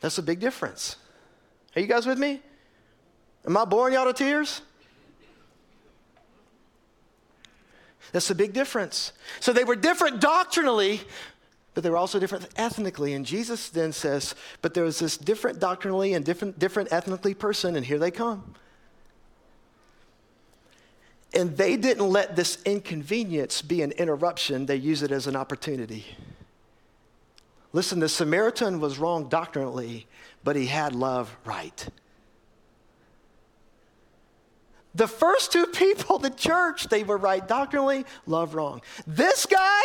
That's 0.00 0.18
a 0.18 0.22
big 0.22 0.40
difference. 0.40 0.96
Are 1.74 1.80
you 1.80 1.86
guys 1.86 2.06
with 2.06 2.18
me? 2.18 2.40
Am 3.46 3.56
I 3.56 3.64
boring 3.64 3.94
y'all 3.94 4.06
to 4.06 4.12
tears? 4.12 4.62
That's 8.12 8.30
a 8.30 8.34
big 8.34 8.52
difference. 8.52 9.12
So 9.40 9.52
they 9.52 9.64
were 9.64 9.76
different 9.76 10.20
doctrinally, 10.20 11.00
but 11.74 11.82
they 11.82 11.90
were 11.90 11.96
also 11.96 12.18
different 12.18 12.48
ethnically. 12.56 13.12
And 13.14 13.26
Jesus 13.26 13.68
then 13.68 13.92
says, 13.92 14.34
but 14.62 14.74
there 14.74 14.84
was 14.84 14.98
this 14.98 15.16
different 15.16 15.58
doctrinally 15.58 16.14
and 16.14 16.24
different, 16.24 16.58
different 16.58 16.92
ethnically 16.92 17.34
person, 17.34 17.76
and 17.76 17.84
here 17.84 17.98
they 17.98 18.10
come. 18.10 18.54
And 21.34 21.56
they 21.56 21.76
didn't 21.76 22.08
let 22.08 22.36
this 22.36 22.62
inconvenience 22.64 23.60
be 23.60 23.82
an 23.82 23.92
interruption, 23.92 24.66
they 24.66 24.76
use 24.76 25.02
it 25.02 25.12
as 25.12 25.26
an 25.26 25.36
opportunity. 25.36 26.16
Listen, 27.72 27.98
the 27.98 28.08
Samaritan 28.08 28.80
was 28.80 28.98
wrong 28.98 29.28
doctrinally, 29.28 30.06
but 30.44 30.56
he 30.56 30.66
had 30.66 30.94
love 30.94 31.36
right. 31.44 31.88
The 34.94 35.06
first 35.06 35.52
two 35.52 35.66
people, 35.66 36.18
the 36.20 36.30
church, 36.30 36.88
they 36.88 37.02
were 37.02 37.18
right 37.18 37.46
doctrinally, 37.46 38.06
love 38.26 38.54
wrong. 38.54 38.80
This 39.06 39.46
guy, 39.46 39.80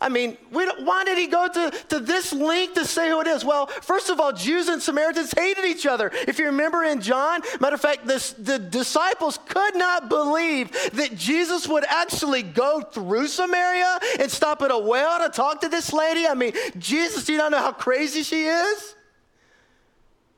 I 0.00 0.10
mean, 0.10 0.36
why 0.50 1.04
did 1.04 1.16
he 1.16 1.26
go 1.26 1.48
to, 1.48 1.70
to 1.88 2.00
this 2.00 2.32
length 2.32 2.74
to 2.74 2.84
say 2.84 3.08
who 3.08 3.20
it 3.22 3.26
is? 3.26 3.44
Well, 3.44 3.66
first 3.66 4.10
of 4.10 4.20
all, 4.20 4.32
Jews 4.32 4.68
and 4.68 4.82
Samaritans 4.82 5.32
hated 5.32 5.64
each 5.64 5.86
other. 5.86 6.10
If 6.28 6.38
you 6.38 6.46
remember 6.46 6.84
in 6.84 7.00
John, 7.00 7.40
matter 7.60 7.74
of 7.74 7.80
fact, 7.80 8.06
this, 8.06 8.32
the 8.32 8.58
disciples 8.58 9.38
could 9.46 9.74
not 9.74 10.10
believe 10.10 10.70
that 10.92 11.16
Jesus 11.16 11.66
would 11.66 11.84
actually 11.88 12.42
go 12.42 12.82
through 12.82 13.28
Samaria 13.28 13.98
and 14.20 14.30
stop 14.30 14.60
at 14.60 14.70
a 14.70 14.78
well 14.78 15.18
to 15.26 15.34
talk 15.34 15.62
to 15.62 15.68
this 15.68 15.92
lady. 15.92 16.26
I 16.26 16.34
mean, 16.34 16.52
Jesus, 16.78 17.24
do 17.24 17.32
you 17.32 17.38
not 17.38 17.50
know 17.50 17.58
how 17.58 17.72
crazy 17.72 18.22
she 18.22 18.44
is? 18.44 18.94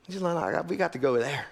He's 0.07 0.23
like, 0.23 0.69
we 0.71 0.77
got 0.77 0.93
to 0.93 0.99
go 0.99 1.19
there. 1.19 1.47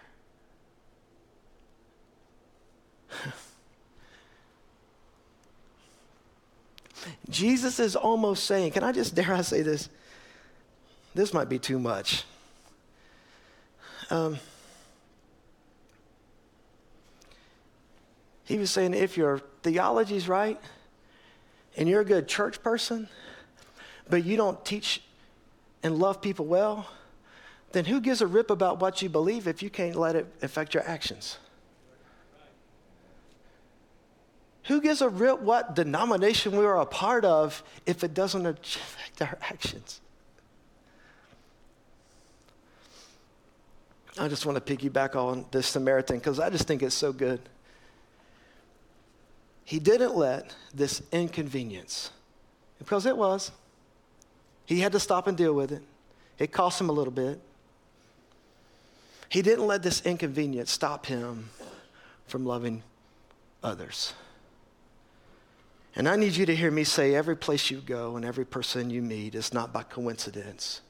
Jesus 7.29 7.81
is 7.81 7.97
almost 7.97 8.45
saying, 8.45 8.73
can 8.73 8.85
I 8.85 8.93
just 8.93 9.15
dare 9.15 9.33
I 9.33 9.43
say 9.43 9.63
this? 9.63 9.89
This 11.15 11.33
might 11.33 11.49
be 11.49 11.59
too 11.59 11.79
much. 11.79 12.25
Um, 14.11 14.39
he 18.45 18.59
was 18.59 18.71
saying, 18.71 18.95
if 18.95 19.17
your 19.17 19.41
theology's 19.63 20.29
right 20.29 20.61
and 21.77 21.89
you're 21.89 22.03
a 22.03 22.05
good 22.05 22.29
church 22.29 22.63
person, 22.63 23.09
but 24.09 24.25
you 24.25 24.37
don't 24.37 24.65
teach 24.65 25.03
and 25.83 25.99
love 25.99 26.21
people 26.23 26.47
well, 26.47 26.87
then 27.73 27.85
who 27.85 28.01
gives 28.01 28.21
a 28.21 28.27
rip 28.27 28.51
about 28.51 28.81
what 28.81 29.03
you 29.03 29.09
believe 29.09 29.49
if 29.49 29.63
you 29.63 29.71
can't 29.71 29.97
let 29.97 30.17
it 30.17 30.27
affect 30.43 30.75
your 30.75 30.87
actions? 30.89 31.39
Who 34.67 34.81
gives 34.81 35.01
a 35.01 35.09
rip 35.09 35.41
what 35.41 35.77
denomination 35.77 36.57
we 36.57 36.65
are 36.65 36.81
a 36.81 36.87
part 36.87 37.25
of 37.25 37.63
if 37.87 38.03
it 38.03 38.15
doesn't 38.15 38.47
affect 38.47 39.23
our 39.23 39.39
actions? 39.43 40.01
I 44.19 44.29
just 44.29 44.45
want 44.45 44.65
to 44.65 44.77
piggyback 44.77 45.15
on 45.15 45.45
this 45.51 45.67
Samaritan 45.69 46.19
because 46.19 46.41
I 46.41 46.51
just 46.51 46.67
think 46.67 46.83
it's 46.83 46.95
so 46.95 47.13
good. 47.13 47.41
He 49.65 49.79
didn't 49.79 50.17
let 50.17 50.55
this 50.75 51.03
inconvenience, 51.13 52.11
because 52.79 53.05
it 53.05 53.17
was, 53.17 53.51
he 54.65 54.81
had 54.81 54.93
to 54.93 55.01
stop 55.01 55.27
and 55.27 55.37
deal 55.37 55.53
with 55.55 55.73
it. 55.73 55.83
It 56.39 56.53
cost 56.53 56.81
him 56.81 56.89
a 56.89 56.93
little 56.93 57.13
bit. 57.13 57.41
He 59.29 59.43
didn't 59.43 59.67
let 59.67 59.83
this 59.83 60.03
inconvenience 60.03 60.71
stop 60.71 61.07
him 61.07 61.51
from 62.27 62.47
loving 62.47 62.85
others. 63.63 64.15
And 65.97 66.07
I 66.07 66.17
need 66.17 66.37
you 66.37 66.45
to 66.45 66.55
hear 66.55 66.71
me 66.71 66.85
say 66.85 67.15
every 67.15 67.37
place 67.37 67.71
you 67.71 67.79
go 67.79 68.17
and 68.17 68.25
every 68.25 68.45
person 68.45 68.91
you 68.91 69.01
meet 69.01 69.35
is 69.35 69.55
not 69.55 69.73
by 69.73 69.83
coincidence. 69.83 70.83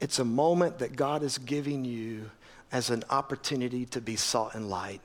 It's 0.00 0.18
a 0.18 0.24
moment 0.24 0.80
that 0.80 0.96
God 0.96 1.22
is 1.22 1.38
giving 1.38 1.84
you 1.84 2.30
as 2.72 2.90
an 2.90 3.04
opportunity 3.10 3.84
to 3.86 4.00
be 4.00 4.16
salt 4.16 4.54
and 4.54 4.68
light, 4.68 5.02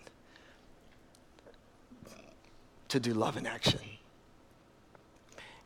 to 2.87 2.99
do 2.99 3.13
love 3.13 3.37
in 3.37 3.45
action. 3.45 3.79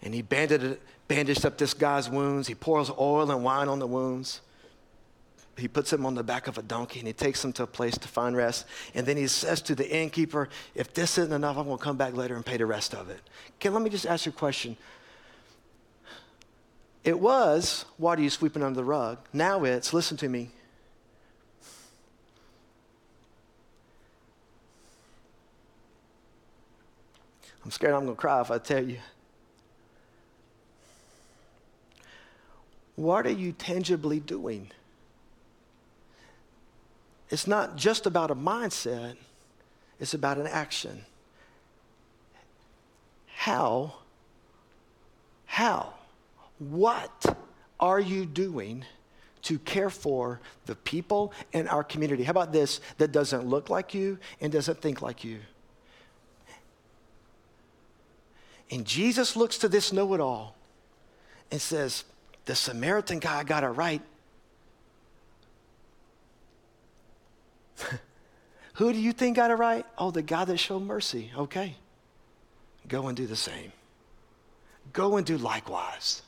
And 0.02 0.14
he 0.14 0.22
bandaged, 0.22 0.78
bandaged 1.08 1.46
up 1.46 1.58
this 1.58 1.74
guy's 1.74 2.10
wounds. 2.10 2.48
He 2.48 2.56
pours 2.56 2.90
oil 2.90 3.32
and 3.32 3.44
wine 3.44 3.70
on 3.70 3.80
the 3.80 3.88
wounds. 3.88 4.42
He 5.60 5.68
puts 5.68 5.92
him 5.94 6.06
on 6.06 6.16
the 6.16 6.24
back 6.24 6.48
of 6.48 6.58
a 6.58 6.62
donkey 6.62 7.00
and 7.00 7.08
he 7.08 7.14
takes 7.14 7.44
him 7.44 7.54
to 7.54 7.64
a 7.64 7.68
place 7.68 7.98
to 7.98 8.08
find 8.08 8.36
rest. 8.36 8.66
And 8.96 9.06
then 9.06 9.18
he 9.18 9.28
says 9.28 9.62
to 9.64 9.76
the 9.76 9.90
innkeeper, 9.90 10.50
If 10.74 10.94
this 10.94 11.18
isn't 11.18 11.34
enough, 11.34 11.58
I'm 11.58 11.66
going 11.66 11.78
to 11.78 11.84
come 11.84 11.98
back 11.98 12.16
later 12.16 12.36
and 12.36 12.46
pay 12.46 12.58
the 12.58 12.66
rest 12.66 12.94
of 12.94 13.10
it. 13.10 13.20
Okay, 13.56 13.70
let 13.70 13.82
me 13.82 13.90
just 13.90 14.06
ask 14.06 14.26
you 14.26 14.32
a 14.32 14.36
question. 14.36 14.78
It 17.04 17.20
was, 17.20 17.86
why 17.98 18.16
are 18.16 18.20
you 18.20 18.30
sweeping 18.30 18.64
under 18.64 18.76
the 18.76 18.84
rug? 18.84 19.20
Now 19.32 19.64
it's, 19.64 19.94
listen 19.94 20.18
to 20.18 20.30
me. 20.30 20.50
I'm 27.64 27.72
scared 27.72 27.94
I'm 27.94 28.06
going 28.06 28.16
to 28.16 28.20
cry 28.20 28.42
if 28.42 28.52
I 28.52 28.58
tell 28.58 28.84
you. 28.84 28.98
What 32.96 33.26
are 33.26 33.32
you 33.32 33.54
tangibly 33.54 34.20
doing? 34.20 34.72
It's 37.30 37.48
not 37.48 37.76
just 37.76 38.06
about 38.06 38.32
a 38.32 38.36
mindset, 38.36 39.16
it's 40.00 40.14
about 40.14 40.38
an 40.38 40.48
action. 40.48 41.06
How, 43.28 43.94
how, 45.46 45.94
what 46.58 47.38
are 47.80 48.00
you 48.00 48.26
doing 48.26 48.84
to 49.44 49.58
care 49.60 49.90
for 49.90 50.42
the 50.66 50.76
people 50.76 51.32
in 51.54 51.68
our 51.68 51.84
community? 51.84 52.24
How 52.24 52.32
about 52.32 52.52
this 52.52 52.82
that 52.98 53.12
doesn't 53.12 53.46
look 53.46 53.70
like 53.70 53.94
you 53.94 54.20
and 54.42 54.52
doesn't 54.52 54.82
think 54.82 55.02
like 55.02 55.24
you? 55.24 55.40
And 58.72 58.86
Jesus 58.86 59.36
looks 59.36 59.58
to 59.60 59.68
this 59.70 59.94
know 59.94 60.14
it 60.14 60.20
all 60.20 60.56
and 61.52 61.62
says, 61.62 62.04
The 62.46 62.56
Samaritan 62.56 63.20
guy 63.20 63.44
got 63.44 63.64
it 63.64 63.70
right. 63.70 64.02
Who 68.76 68.94
do 68.94 69.00
you 69.00 69.12
think 69.12 69.36
got 69.36 69.52
it 69.52 69.56
right? 69.56 69.86
Oh, 69.98 70.12
the 70.12 70.22
guy 70.22 70.46
that 70.46 70.58
showed 70.58 70.84
mercy. 70.84 71.32
Okay. 71.38 71.76
Go 72.88 73.08
and 73.08 73.18
do 73.18 73.28
the 73.28 73.36
same. 73.36 73.72
Go 74.94 75.18
and 75.18 75.26
do 75.26 75.38
likewise. 75.38 76.22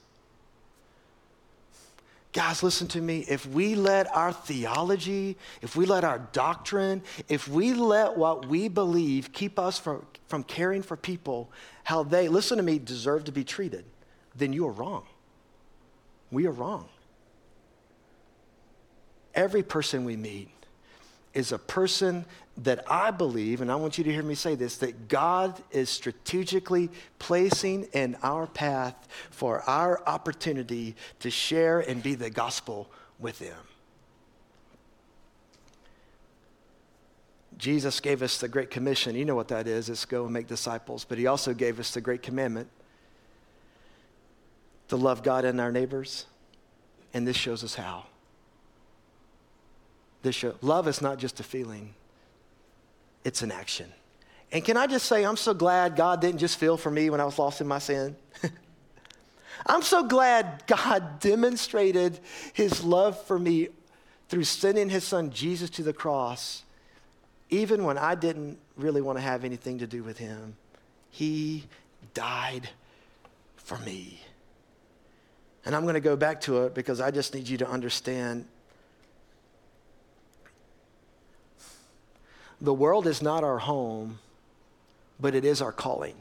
Guys, 2.33 2.63
listen 2.63 2.87
to 2.89 3.01
me. 3.01 3.25
If 3.27 3.45
we 3.45 3.75
let 3.75 4.13
our 4.15 4.31
theology, 4.31 5.37
if 5.61 5.75
we 5.75 5.85
let 5.85 6.03
our 6.03 6.19
doctrine, 6.19 7.01
if 7.27 7.47
we 7.47 7.73
let 7.73 8.15
what 8.15 8.45
we 8.45 8.69
believe 8.69 9.33
keep 9.33 9.59
us 9.59 9.77
from, 9.77 10.05
from 10.27 10.43
caring 10.43 10.81
for 10.81 10.95
people 10.95 11.51
how 11.83 12.03
they, 12.03 12.29
listen 12.29 12.57
to 12.57 12.63
me, 12.63 12.79
deserve 12.79 13.25
to 13.25 13.31
be 13.31 13.43
treated, 13.43 13.83
then 14.35 14.53
you 14.53 14.65
are 14.67 14.71
wrong. 14.71 15.03
We 16.31 16.47
are 16.47 16.51
wrong. 16.51 16.87
Every 19.33 19.63
person 19.63 20.05
we 20.05 20.15
meet 20.15 20.49
is 21.33 21.51
a 21.51 21.57
person 21.57 22.25
that 22.57 22.83
I 22.91 23.11
believe, 23.11 23.61
and 23.61 23.71
I 23.71 23.75
want 23.75 23.97
you 23.97 24.03
to 24.03 24.11
hear 24.11 24.23
me 24.23 24.35
say 24.35 24.55
this, 24.55 24.77
that 24.77 25.07
God 25.07 25.61
is 25.71 25.89
strategically 25.89 26.89
placing 27.19 27.83
in 27.93 28.17
our 28.21 28.47
path 28.47 29.07
for 29.29 29.61
our 29.69 30.01
opportunity 30.05 30.95
to 31.19 31.29
share 31.29 31.79
and 31.79 32.03
be 32.03 32.15
the 32.15 32.29
gospel 32.29 32.91
with 33.19 33.39
them. 33.39 33.57
Jesus 37.57 37.99
gave 37.99 38.23
us 38.23 38.39
the 38.39 38.47
Great 38.47 38.71
Commission. 38.71 39.15
You 39.15 39.23
know 39.23 39.35
what 39.35 39.49
that 39.49 39.67
is 39.67 39.87
it's 39.87 40.05
go 40.05 40.23
and 40.23 40.33
make 40.33 40.47
disciples. 40.47 41.05
But 41.05 41.19
He 41.19 41.27
also 41.27 41.53
gave 41.53 41.79
us 41.79 41.91
the 41.91 42.01
Great 42.01 42.23
Commandment 42.23 42.67
to 44.87 44.95
love 44.95 45.21
God 45.21 45.45
and 45.45 45.61
our 45.61 45.71
neighbors. 45.71 46.25
And 47.13 47.27
this 47.27 47.37
shows 47.37 47.63
us 47.63 47.75
how. 47.75 48.05
This 50.21 50.36
show, 50.36 50.55
love 50.62 50.88
is 50.88 51.01
not 51.01 51.17
just 51.17 51.39
a 51.39 51.43
feeling, 51.43 51.93
it's 53.23 53.41
an 53.41 53.51
action. 53.51 53.91
And 54.51 54.63
can 54.63 54.75
I 54.75 54.88
just 54.88 55.05
say, 55.05 55.23
I'm 55.23 55.38
so 55.38 55.53
glad 55.53 55.95
God 55.95 56.19
didn't 56.19 56.39
just 56.39 56.57
feel 56.57 56.75
for 56.77 56.91
me 56.91 57.10
when 57.10 57.21
I 57.21 57.25
was 57.25 57.39
lost 57.39 57.62
in 57.62 57.67
my 57.67 57.79
sin. 57.79 58.15
I'm 59.65 59.81
so 59.81 60.03
glad 60.03 60.63
God 60.67 61.19
demonstrated 61.19 62.19
his 62.53 62.84
love 62.84 63.21
for 63.25 63.39
me 63.39 63.69
through 64.27 64.43
sending 64.43 64.89
his 64.89 65.03
son 65.03 65.31
Jesus 65.31 65.69
to 65.71 65.84
the 65.84 65.93
cross, 65.93 66.63
even 67.49 67.84
when 67.84 67.97
I 67.97 68.15
didn't 68.15 68.57
really 68.75 69.01
want 69.01 69.17
to 69.17 69.21
have 69.21 69.45
anything 69.45 69.79
to 69.79 69.88
do 69.88 70.03
with 70.03 70.17
him. 70.17 70.55
He 71.10 71.65
died 72.13 72.69
for 73.57 73.77
me. 73.79 74.21
And 75.65 75.75
I'm 75.75 75.84
going 75.84 75.93
to 75.93 75.99
go 75.99 76.15
back 76.15 76.41
to 76.41 76.63
it 76.63 76.73
because 76.73 76.99
I 76.99 77.12
just 77.12 77.34
need 77.34 77.47
you 77.47 77.57
to 77.60 77.69
understand 77.69 78.45
the 82.62 82.74
world 82.74 83.08
is 83.08 83.21
not 83.21 83.43
our 83.43 83.58
home, 83.58 84.19
but 85.19 85.34
it 85.34 85.43
is 85.43 85.62
our 85.62 85.71
calling. 85.71 86.15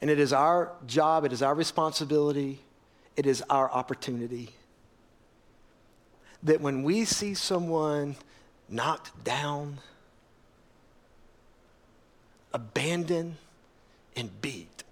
And 0.00 0.08
it 0.08 0.20
is 0.20 0.32
our 0.32 0.72
job, 0.86 1.24
it 1.24 1.32
is 1.32 1.42
our 1.42 1.54
responsibility, 1.54 2.60
it 3.16 3.26
is 3.26 3.42
our 3.50 3.70
opportunity. 3.70 4.50
That 6.44 6.60
when 6.60 6.84
we 6.84 7.04
see 7.04 7.34
someone 7.34 8.16
knocked 8.68 9.24
down, 9.24 9.78
abandoned, 12.52 13.36
and 14.14 14.40
beat, 14.40 14.84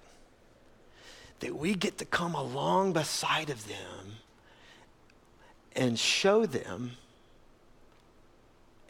that 1.40 1.54
we 1.56 1.74
get 1.74 1.98
to 1.98 2.04
come 2.04 2.34
along 2.34 2.92
beside 2.92 3.50
of 3.50 3.68
them 3.68 4.16
and 5.76 5.98
show 5.98 6.46
them 6.46 6.92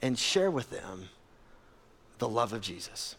and 0.02 0.18
share 0.18 0.50
with 0.50 0.68
them 0.70 1.08
the 2.18 2.28
love 2.28 2.52
of 2.52 2.60
Jesus. 2.60 3.14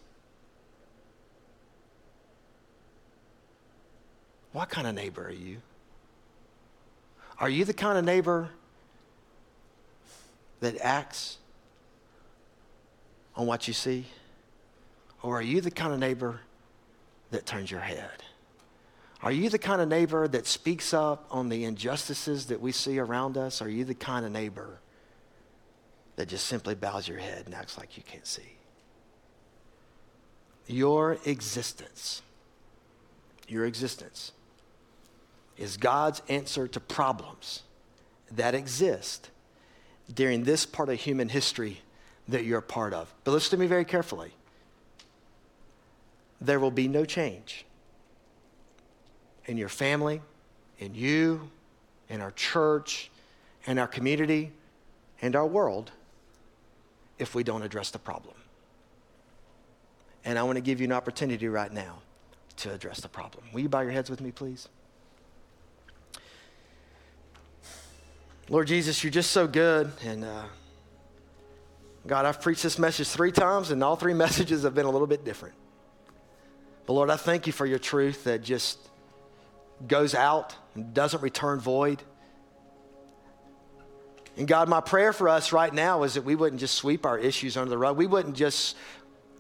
What 4.52 4.70
kind 4.70 4.86
of 4.86 4.94
neighbor 4.94 5.26
are 5.26 5.32
you? 5.32 5.58
Are 7.40 7.50
you 7.50 7.66
the 7.66 7.74
kind 7.74 7.98
of 7.98 8.06
neighbor 8.06 8.50
that 10.60 10.78
acts 10.80 11.38
on 13.36 13.48
what 13.48 13.68
you 13.68 13.74
see? 13.74 14.06
Or 15.24 15.40
are 15.40 15.42
you 15.42 15.62
the 15.62 15.72
kind 15.72 15.94
of 15.94 16.00
neighbor 16.00 16.42
that 17.32 17.46
turns 17.46 17.72
your 17.72 17.80
head? 17.80 18.24
Are 19.24 19.32
you 19.32 19.50
the 19.50 19.58
kind 19.58 19.82
of 19.82 19.88
neighbor 19.88 20.28
that 20.28 20.46
speaks 20.46 20.94
up 20.94 21.26
on 21.32 21.50
the 21.50 21.64
injustices 21.64 22.48
that 22.48 22.62
we 22.62 22.74
see 22.74 23.00
around 23.00 23.38
us? 23.38 23.62
Are 23.62 23.70
you 23.70 23.86
the 23.86 23.96
kind 23.96 24.26
of 24.26 24.32
neighbor 24.32 24.80
that 26.16 26.28
just 26.28 26.46
simply 26.46 26.76
bows 26.76 27.08
your 27.08 27.18
head 27.18 27.44
and 27.46 27.56
acts 27.56 27.78
like 27.78 27.98
you 27.98 28.04
can't 28.04 28.28
see. 28.28 28.58
Your 30.68 31.18
existence, 31.26 32.22
your 33.48 33.66
existence 33.66 34.32
is 35.58 35.78
God's 35.78 36.22
answer 36.30 36.68
to 36.68 36.80
problems 36.80 37.64
that 38.32 38.56
exist 38.56 39.30
during 40.14 40.44
this 40.44 40.66
part 40.66 40.90
of 40.90 41.00
human 41.00 41.30
history 41.30 41.82
that 42.28 42.46
you're 42.46 42.60
a 42.60 42.62
part 42.62 42.94
of. 42.94 43.14
But 43.24 43.32
listen 43.32 43.52
to 43.52 43.58
me 43.58 43.68
very 43.68 43.86
carefully. 43.86 44.34
There 46.40 46.60
will 46.60 46.72
be 46.72 46.88
no 46.88 47.06
change 47.06 47.66
in 49.46 49.58
your 49.58 49.70
family, 49.70 50.22
in 50.80 50.96
you, 50.96 51.50
in 52.10 52.22
our 52.22 52.32
church, 52.32 53.12
in 53.66 53.78
our 53.78 53.88
community, 53.88 54.52
and 55.22 55.36
our 55.36 55.48
world 55.48 55.92
if 57.20 57.36
we 57.36 57.44
don't 57.44 57.64
address 57.64 57.92
the 57.92 58.00
problem. 58.00 58.36
And 60.26 60.40
I 60.40 60.44
want 60.44 60.58
to 60.58 60.62
give 60.62 60.80
you 60.80 60.86
an 60.86 60.94
opportunity 60.94 61.48
right 61.48 61.72
now 61.72 62.00
to 62.58 62.72
address 62.72 63.02
the 63.02 63.10
problem. 63.10 63.46
Will 63.54 63.62
you 63.62 63.70
bow 63.70 63.82
your 63.82 63.92
heads 63.92 64.10
with 64.10 64.22
me, 64.22 64.32
please? 64.32 64.70
Lord 68.50 68.68
Jesus, 68.68 69.04
you're 69.04 69.12
just 69.12 69.32
so 69.32 69.48
good. 69.48 69.92
And 70.06 70.24
uh, 70.24 70.44
God, 72.06 72.26
I've 72.26 72.42
preached 72.42 72.64
this 72.64 72.78
message 72.78 73.08
three 73.08 73.32
times, 73.32 73.72
and 73.72 73.84
all 73.84 73.96
three 73.96 74.14
messages 74.26 74.64
have 74.64 74.76
been 74.76 74.86
a 74.86 74.92
little 74.92 75.08
bit 75.08 75.24
different. 75.24 75.56
But 76.86 76.94
Lord, 76.94 77.10
I 77.10 77.16
thank 77.16 77.48
you 77.48 77.54
for 77.54 77.66
your 77.66 77.80
truth 77.80 78.26
that 78.26 78.44
just 78.44 78.78
goes 79.88 80.14
out 80.14 80.56
and 80.76 80.94
doesn't 80.94 81.22
return 81.22 81.60
void. 81.60 82.04
And 84.38 84.48
God, 84.48 84.68
my 84.68 84.82
prayer 84.82 85.14
for 85.14 85.30
us 85.30 85.52
right 85.52 85.74
now 85.74 86.04
is 86.04 86.16
that 86.16 86.24
we 86.24 86.36
wouldn't 86.36 86.60
just 86.60 86.76
sweep 86.76 87.06
our 87.06 87.20
issues 87.20 87.56
under 87.56 87.70
the 87.70 87.78
rug. 87.78 87.98
We 87.98 88.08
wouldn't 88.08 88.36
just 88.36 88.76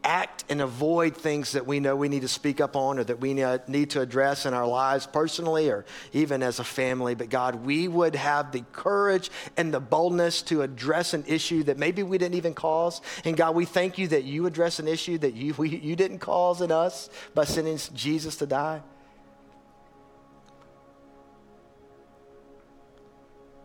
act 0.03 0.43
and 0.49 0.61
avoid 0.61 1.15
things 1.15 1.53
that 1.53 1.65
we 1.65 1.79
know 1.79 1.95
we 1.95 2.09
need 2.09 2.21
to 2.21 2.27
speak 2.27 2.59
up 2.59 2.75
on 2.75 2.99
or 2.99 3.03
that 3.03 3.19
we 3.19 3.33
need 3.33 3.89
to 3.89 4.01
address 4.01 4.45
in 4.45 4.53
our 4.53 4.67
lives 4.67 5.07
personally 5.07 5.69
or 5.69 5.85
even 6.11 6.43
as 6.43 6.59
a 6.59 6.63
family. 6.63 7.15
But 7.15 7.29
God, 7.29 7.55
we 7.65 7.87
would 7.87 8.15
have 8.15 8.51
the 8.51 8.63
courage 8.73 9.31
and 9.55 9.73
the 9.73 9.79
boldness 9.79 10.41
to 10.43 10.61
address 10.61 11.13
an 11.13 11.23
issue 11.27 11.63
that 11.63 11.77
maybe 11.77 12.03
we 12.03 12.17
didn't 12.17 12.35
even 12.35 12.53
cause. 12.53 13.01
And 13.23 13.37
God, 13.37 13.55
we 13.55 13.65
thank 13.65 13.97
you 13.97 14.09
that 14.09 14.25
you 14.25 14.45
address 14.45 14.79
an 14.79 14.87
issue 14.87 15.17
that 15.19 15.33
you, 15.33 15.53
we, 15.53 15.69
you 15.69 15.95
didn't 15.95 16.19
cause 16.19 16.61
in 16.61 16.71
us 16.71 17.09
by 17.33 17.45
sending 17.45 17.79
Jesus 17.93 18.35
to 18.37 18.45
die. 18.45 18.81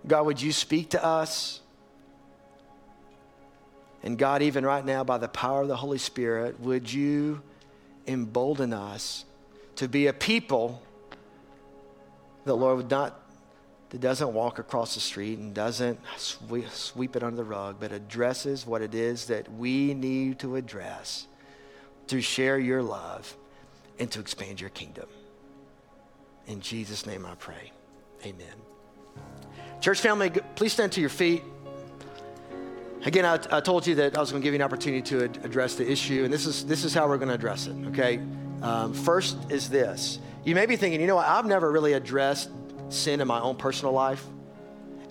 God, 0.06 0.26
would 0.26 0.40
you 0.40 0.52
speak 0.52 0.90
to 0.90 1.04
us? 1.04 1.60
And 4.02 4.16
God, 4.16 4.42
even 4.42 4.64
right 4.64 4.84
now, 4.84 5.04
by 5.04 5.18
the 5.18 5.28
power 5.28 5.62
of 5.62 5.68
the 5.68 5.76
Holy 5.76 5.98
Spirit, 5.98 6.60
would 6.60 6.92
you 6.92 7.42
embolden 8.06 8.72
us 8.72 9.24
to 9.76 9.88
be 9.88 10.06
a 10.06 10.12
people 10.12 10.82
that, 12.44 12.54
Lord, 12.54 12.76
would 12.78 12.90
not, 12.90 13.20
that 13.90 14.00
doesn't 14.00 14.32
walk 14.32 14.58
across 14.58 14.94
the 14.94 15.00
street 15.00 15.38
and 15.38 15.52
doesn't 15.52 16.00
sweep, 16.16 17.16
it 17.16 17.22
under 17.22 17.36
the 17.36 17.44
rug, 17.44 17.76
but 17.78 17.92
addresses 17.92 18.66
what 18.66 18.82
it 18.82 18.94
is 18.94 19.26
that 19.26 19.52
we 19.52 19.94
need 19.94 20.38
to 20.40 20.56
address 20.56 21.26
to 22.06 22.20
share 22.20 22.58
your 22.58 22.82
love 22.82 23.36
and 23.98 24.10
to 24.10 24.20
expand 24.20 24.60
your 24.60 24.70
kingdom. 24.70 25.08
In 26.46 26.60
Jesus' 26.60 27.04
name 27.04 27.26
I 27.26 27.34
pray. 27.34 27.72
Amen. 28.24 28.77
Church 29.80 30.00
family, 30.00 30.30
please 30.56 30.72
stand 30.72 30.92
to 30.92 31.00
your 31.00 31.10
feet. 31.10 31.42
Again, 33.04 33.24
I, 33.24 33.38
I, 33.50 33.60
told 33.60 33.86
you 33.86 33.94
that 33.96 34.16
I 34.16 34.20
was 34.20 34.32
going 34.32 34.42
to 34.42 34.44
give 34.44 34.54
you 34.54 34.58
an 34.58 34.62
opportunity 34.62 35.02
to 35.02 35.24
ad- 35.24 35.38
address 35.44 35.76
the 35.76 35.88
issue, 35.88 36.24
and 36.24 36.32
this 36.32 36.46
is, 36.46 36.66
this 36.66 36.84
is 36.84 36.92
how 36.92 37.06
we're 37.06 37.16
going 37.16 37.28
to 37.28 37.34
address 37.34 37.68
it, 37.68 37.76
okay? 37.86 38.20
Um, 38.60 38.92
first 38.92 39.36
is 39.50 39.70
this. 39.70 40.18
You 40.44 40.56
may 40.56 40.66
be 40.66 40.74
thinking, 40.74 41.00
you 41.00 41.06
know 41.06 41.14
what, 41.14 41.28
I've 41.28 41.46
never 41.46 41.70
really 41.70 41.92
addressed 41.92 42.50
sin 42.88 43.20
in 43.20 43.28
my 43.28 43.40
own 43.40 43.54
personal 43.54 43.92
life, 43.92 44.24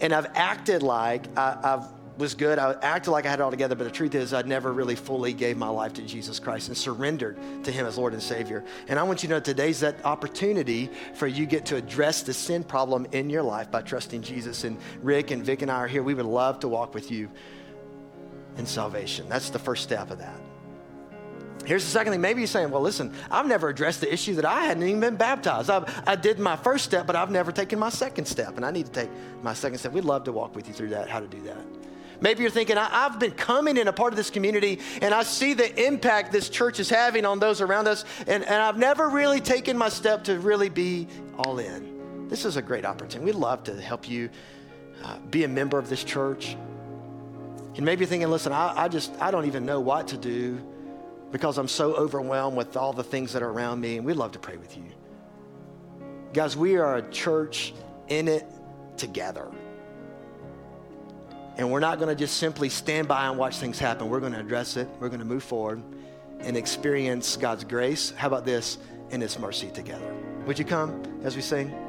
and 0.02 0.12
I've 0.12 0.28
acted 0.36 0.84
like 0.84 1.26
I, 1.38 1.58
I've 1.64 1.97
was 2.18 2.34
good. 2.34 2.60
I 2.60 2.74
acted 2.82 3.12
like 3.12 3.26
I 3.26 3.30
had 3.30 3.40
it 3.40 3.44
all 3.44 3.52
together, 3.52 3.76
but 3.76 3.84
the 3.84 3.92
truth 3.92 4.16
is, 4.16 4.34
I 4.34 4.42
never 4.42 4.74
really 4.74 4.96
fully 4.96 5.34
gave 5.34 5.58
my 5.58 5.70
life 5.70 5.94
to 5.94 6.02
Jesus 6.02 6.40
Christ 6.40 6.68
and 6.68 6.78
surrendered 6.78 7.38
to 7.64 7.72
Him 7.72 7.86
as 7.86 7.98
Lord 7.98 8.14
and 8.14 8.22
Savior. 8.22 8.64
And 8.88 8.98
I 8.98 9.04
want 9.04 9.24
you 9.24 9.30
to 9.30 9.36
know 9.36 9.40
today's 9.40 9.80
that 9.82 10.04
opportunity 10.06 10.90
for 11.14 11.28
you 11.28 11.46
get 11.46 11.66
to 11.68 11.76
address 11.76 12.24
the 12.24 12.34
sin 12.34 12.64
problem 12.64 13.08
in 13.12 13.30
your 13.30 13.44
life 13.44 13.70
by 13.70 13.82
trusting 13.82 14.22
Jesus. 14.22 14.64
And 14.64 14.78
Rick 15.02 15.32
and 15.32 15.44
Vic 15.44 15.62
and 15.62 15.72
I 15.72 15.76
are 15.76 15.88
here. 15.88 16.04
We 16.04 16.14
would 16.14 16.26
love 16.26 16.60
to 16.62 16.68
walk 16.68 16.94
with 16.94 17.12
you 17.12 17.30
in 18.58 18.66
salvation. 18.66 19.30
That's 19.30 19.50
the 19.50 19.60
first 19.60 19.84
step 19.84 20.10
of 20.10 20.20
that. 20.20 20.40
Here's 21.66 21.84
the 21.84 21.92
second 21.92 22.14
thing. 22.14 22.22
Maybe 22.22 22.40
you're 22.40 22.48
saying, 22.48 22.72
well, 22.72 22.82
listen, 22.82 23.14
I've 23.30 23.46
never 23.46 23.68
addressed 23.68 24.00
the 24.00 24.12
issue 24.12 24.36
that 24.36 24.46
I 24.46 24.62
hadn't 24.62 24.84
even 24.84 25.02
been 25.02 25.18
baptized. 25.18 25.70
I, 25.70 25.84
I 26.08 26.16
did 26.16 26.40
my 26.40 26.56
first 26.56 26.86
step, 26.86 27.06
but 27.06 27.18
I've 27.18 27.30
never 27.30 27.52
taken 27.52 27.78
my 27.78 27.90
second 27.90 28.26
step, 28.26 28.56
and 28.56 28.66
I 28.66 28.72
need 28.72 28.86
to 28.86 28.92
take 28.92 29.10
my 29.44 29.54
second 29.54 29.78
step. 29.80 29.92
We'd 29.92 30.06
love 30.06 30.24
to 30.26 30.32
walk 30.32 30.56
with 30.56 30.68
you 30.70 30.74
through 30.74 30.90
that, 30.90 31.10
how 31.10 31.20
to 31.20 31.28
do 31.28 31.42
that. 31.42 31.58
Maybe 32.20 32.42
you're 32.42 32.52
thinking, 32.52 32.78
I, 32.78 32.90
have 32.90 33.20
been 33.20 33.32
coming 33.32 33.78
in 33.78 33.88
a 33.88 33.94
part 33.94 34.14
of 34.14 34.18
this 34.18 34.30
community 34.30 34.80
and 35.02 35.14
I 35.14 35.24
see 35.24 35.54
the 35.54 35.86
impact 35.86 36.32
this 36.32 36.50
church 36.50 36.80
is 36.80 36.90
having 36.90 37.26
on 37.26 37.40
those 37.40 37.62
around 37.62 37.88
us, 37.88 38.06
and, 38.26 38.44
and 38.44 38.56
I've 38.56 38.78
never 38.78 39.10
really 39.10 39.40
taken 39.40 39.78
my 39.78 39.90
step 39.90 40.24
to 40.26 40.40
really 40.40 40.70
be 40.70 41.08
all 41.38 41.60
in. 41.60 42.28
This 42.28 42.44
is 42.46 42.58
a 42.58 42.62
great 42.62 42.86
opportunity. 42.86 43.26
We'd 43.26 43.36
love 43.36 43.64
to 43.66 43.80
help 43.80 44.10
you 44.10 44.30
uh, 45.04 45.20
be 45.30 45.44
a 45.44 45.48
member 45.48 45.78
of 45.78 45.90
this 45.90 46.04
church. 46.04 46.58
And 47.76 47.86
maybe 47.86 48.02
you're 48.02 48.10
thinking, 48.10 48.30
listen, 48.30 48.52
I, 48.52 48.74
I 48.76 48.88
just, 48.88 49.14
I 49.22 49.30
don't 49.30 49.46
even 49.46 49.66
know 49.66 49.80
what 49.80 50.08
to 50.10 50.18
do 50.18 50.60
because 51.32 51.58
I'm 51.58 51.68
so 51.68 51.94
overwhelmed 51.94 52.58
with 52.58 52.76
all 52.76 52.94
the 52.94 53.04
things 53.04 53.34
that 53.34 53.44
are 53.44 53.50
around 53.50 53.82
me, 53.82 53.98
and 53.98 54.06
we'd 54.06 54.16
love 54.16 54.32
to 54.32 54.40
pray 54.40 54.58
with 54.58 54.76
you. 54.76 54.86
Guys, 56.34 56.58
we 56.58 56.78
are 56.78 56.98
a 56.98 57.12
church 57.12 57.74
in 58.08 58.28
it 58.28 58.46
together. 58.98 59.52
And 61.58 61.72
we're 61.72 61.80
not 61.80 61.98
going 61.98 62.10
to 62.10 62.16
just 62.16 62.38
simply 62.38 62.70
stand 62.70 63.08
by 63.08 63.28
and 63.28 63.38
watch 63.38 63.58
things 63.58 63.80
happen. 63.80 64.10
We're 64.10 64.20
going 64.20 64.34
to 64.34 64.40
address 64.40 64.78
it. 64.78 64.88
We're 65.00 65.10
going 65.10 65.20
to 65.20 65.26
move 65.26 65.44
forward 65.44 65.82
and 66.40 66.56
experience 66.56 67.36
God's 67.36 67.64
grace. 67.64 68.12
How 68.16 68.28
about 68.28 68.46
this? 68.46 68.78
And 69.10 69.22
His 69.22 69.40
mercy 69.40 69.70
together. 69.72 70.14
Would 70.46 70.60
you 70.60 70.66
come 70.66 71.22
as 71.24 71.36
we 71.36 71.42
sing? 71.42 71.87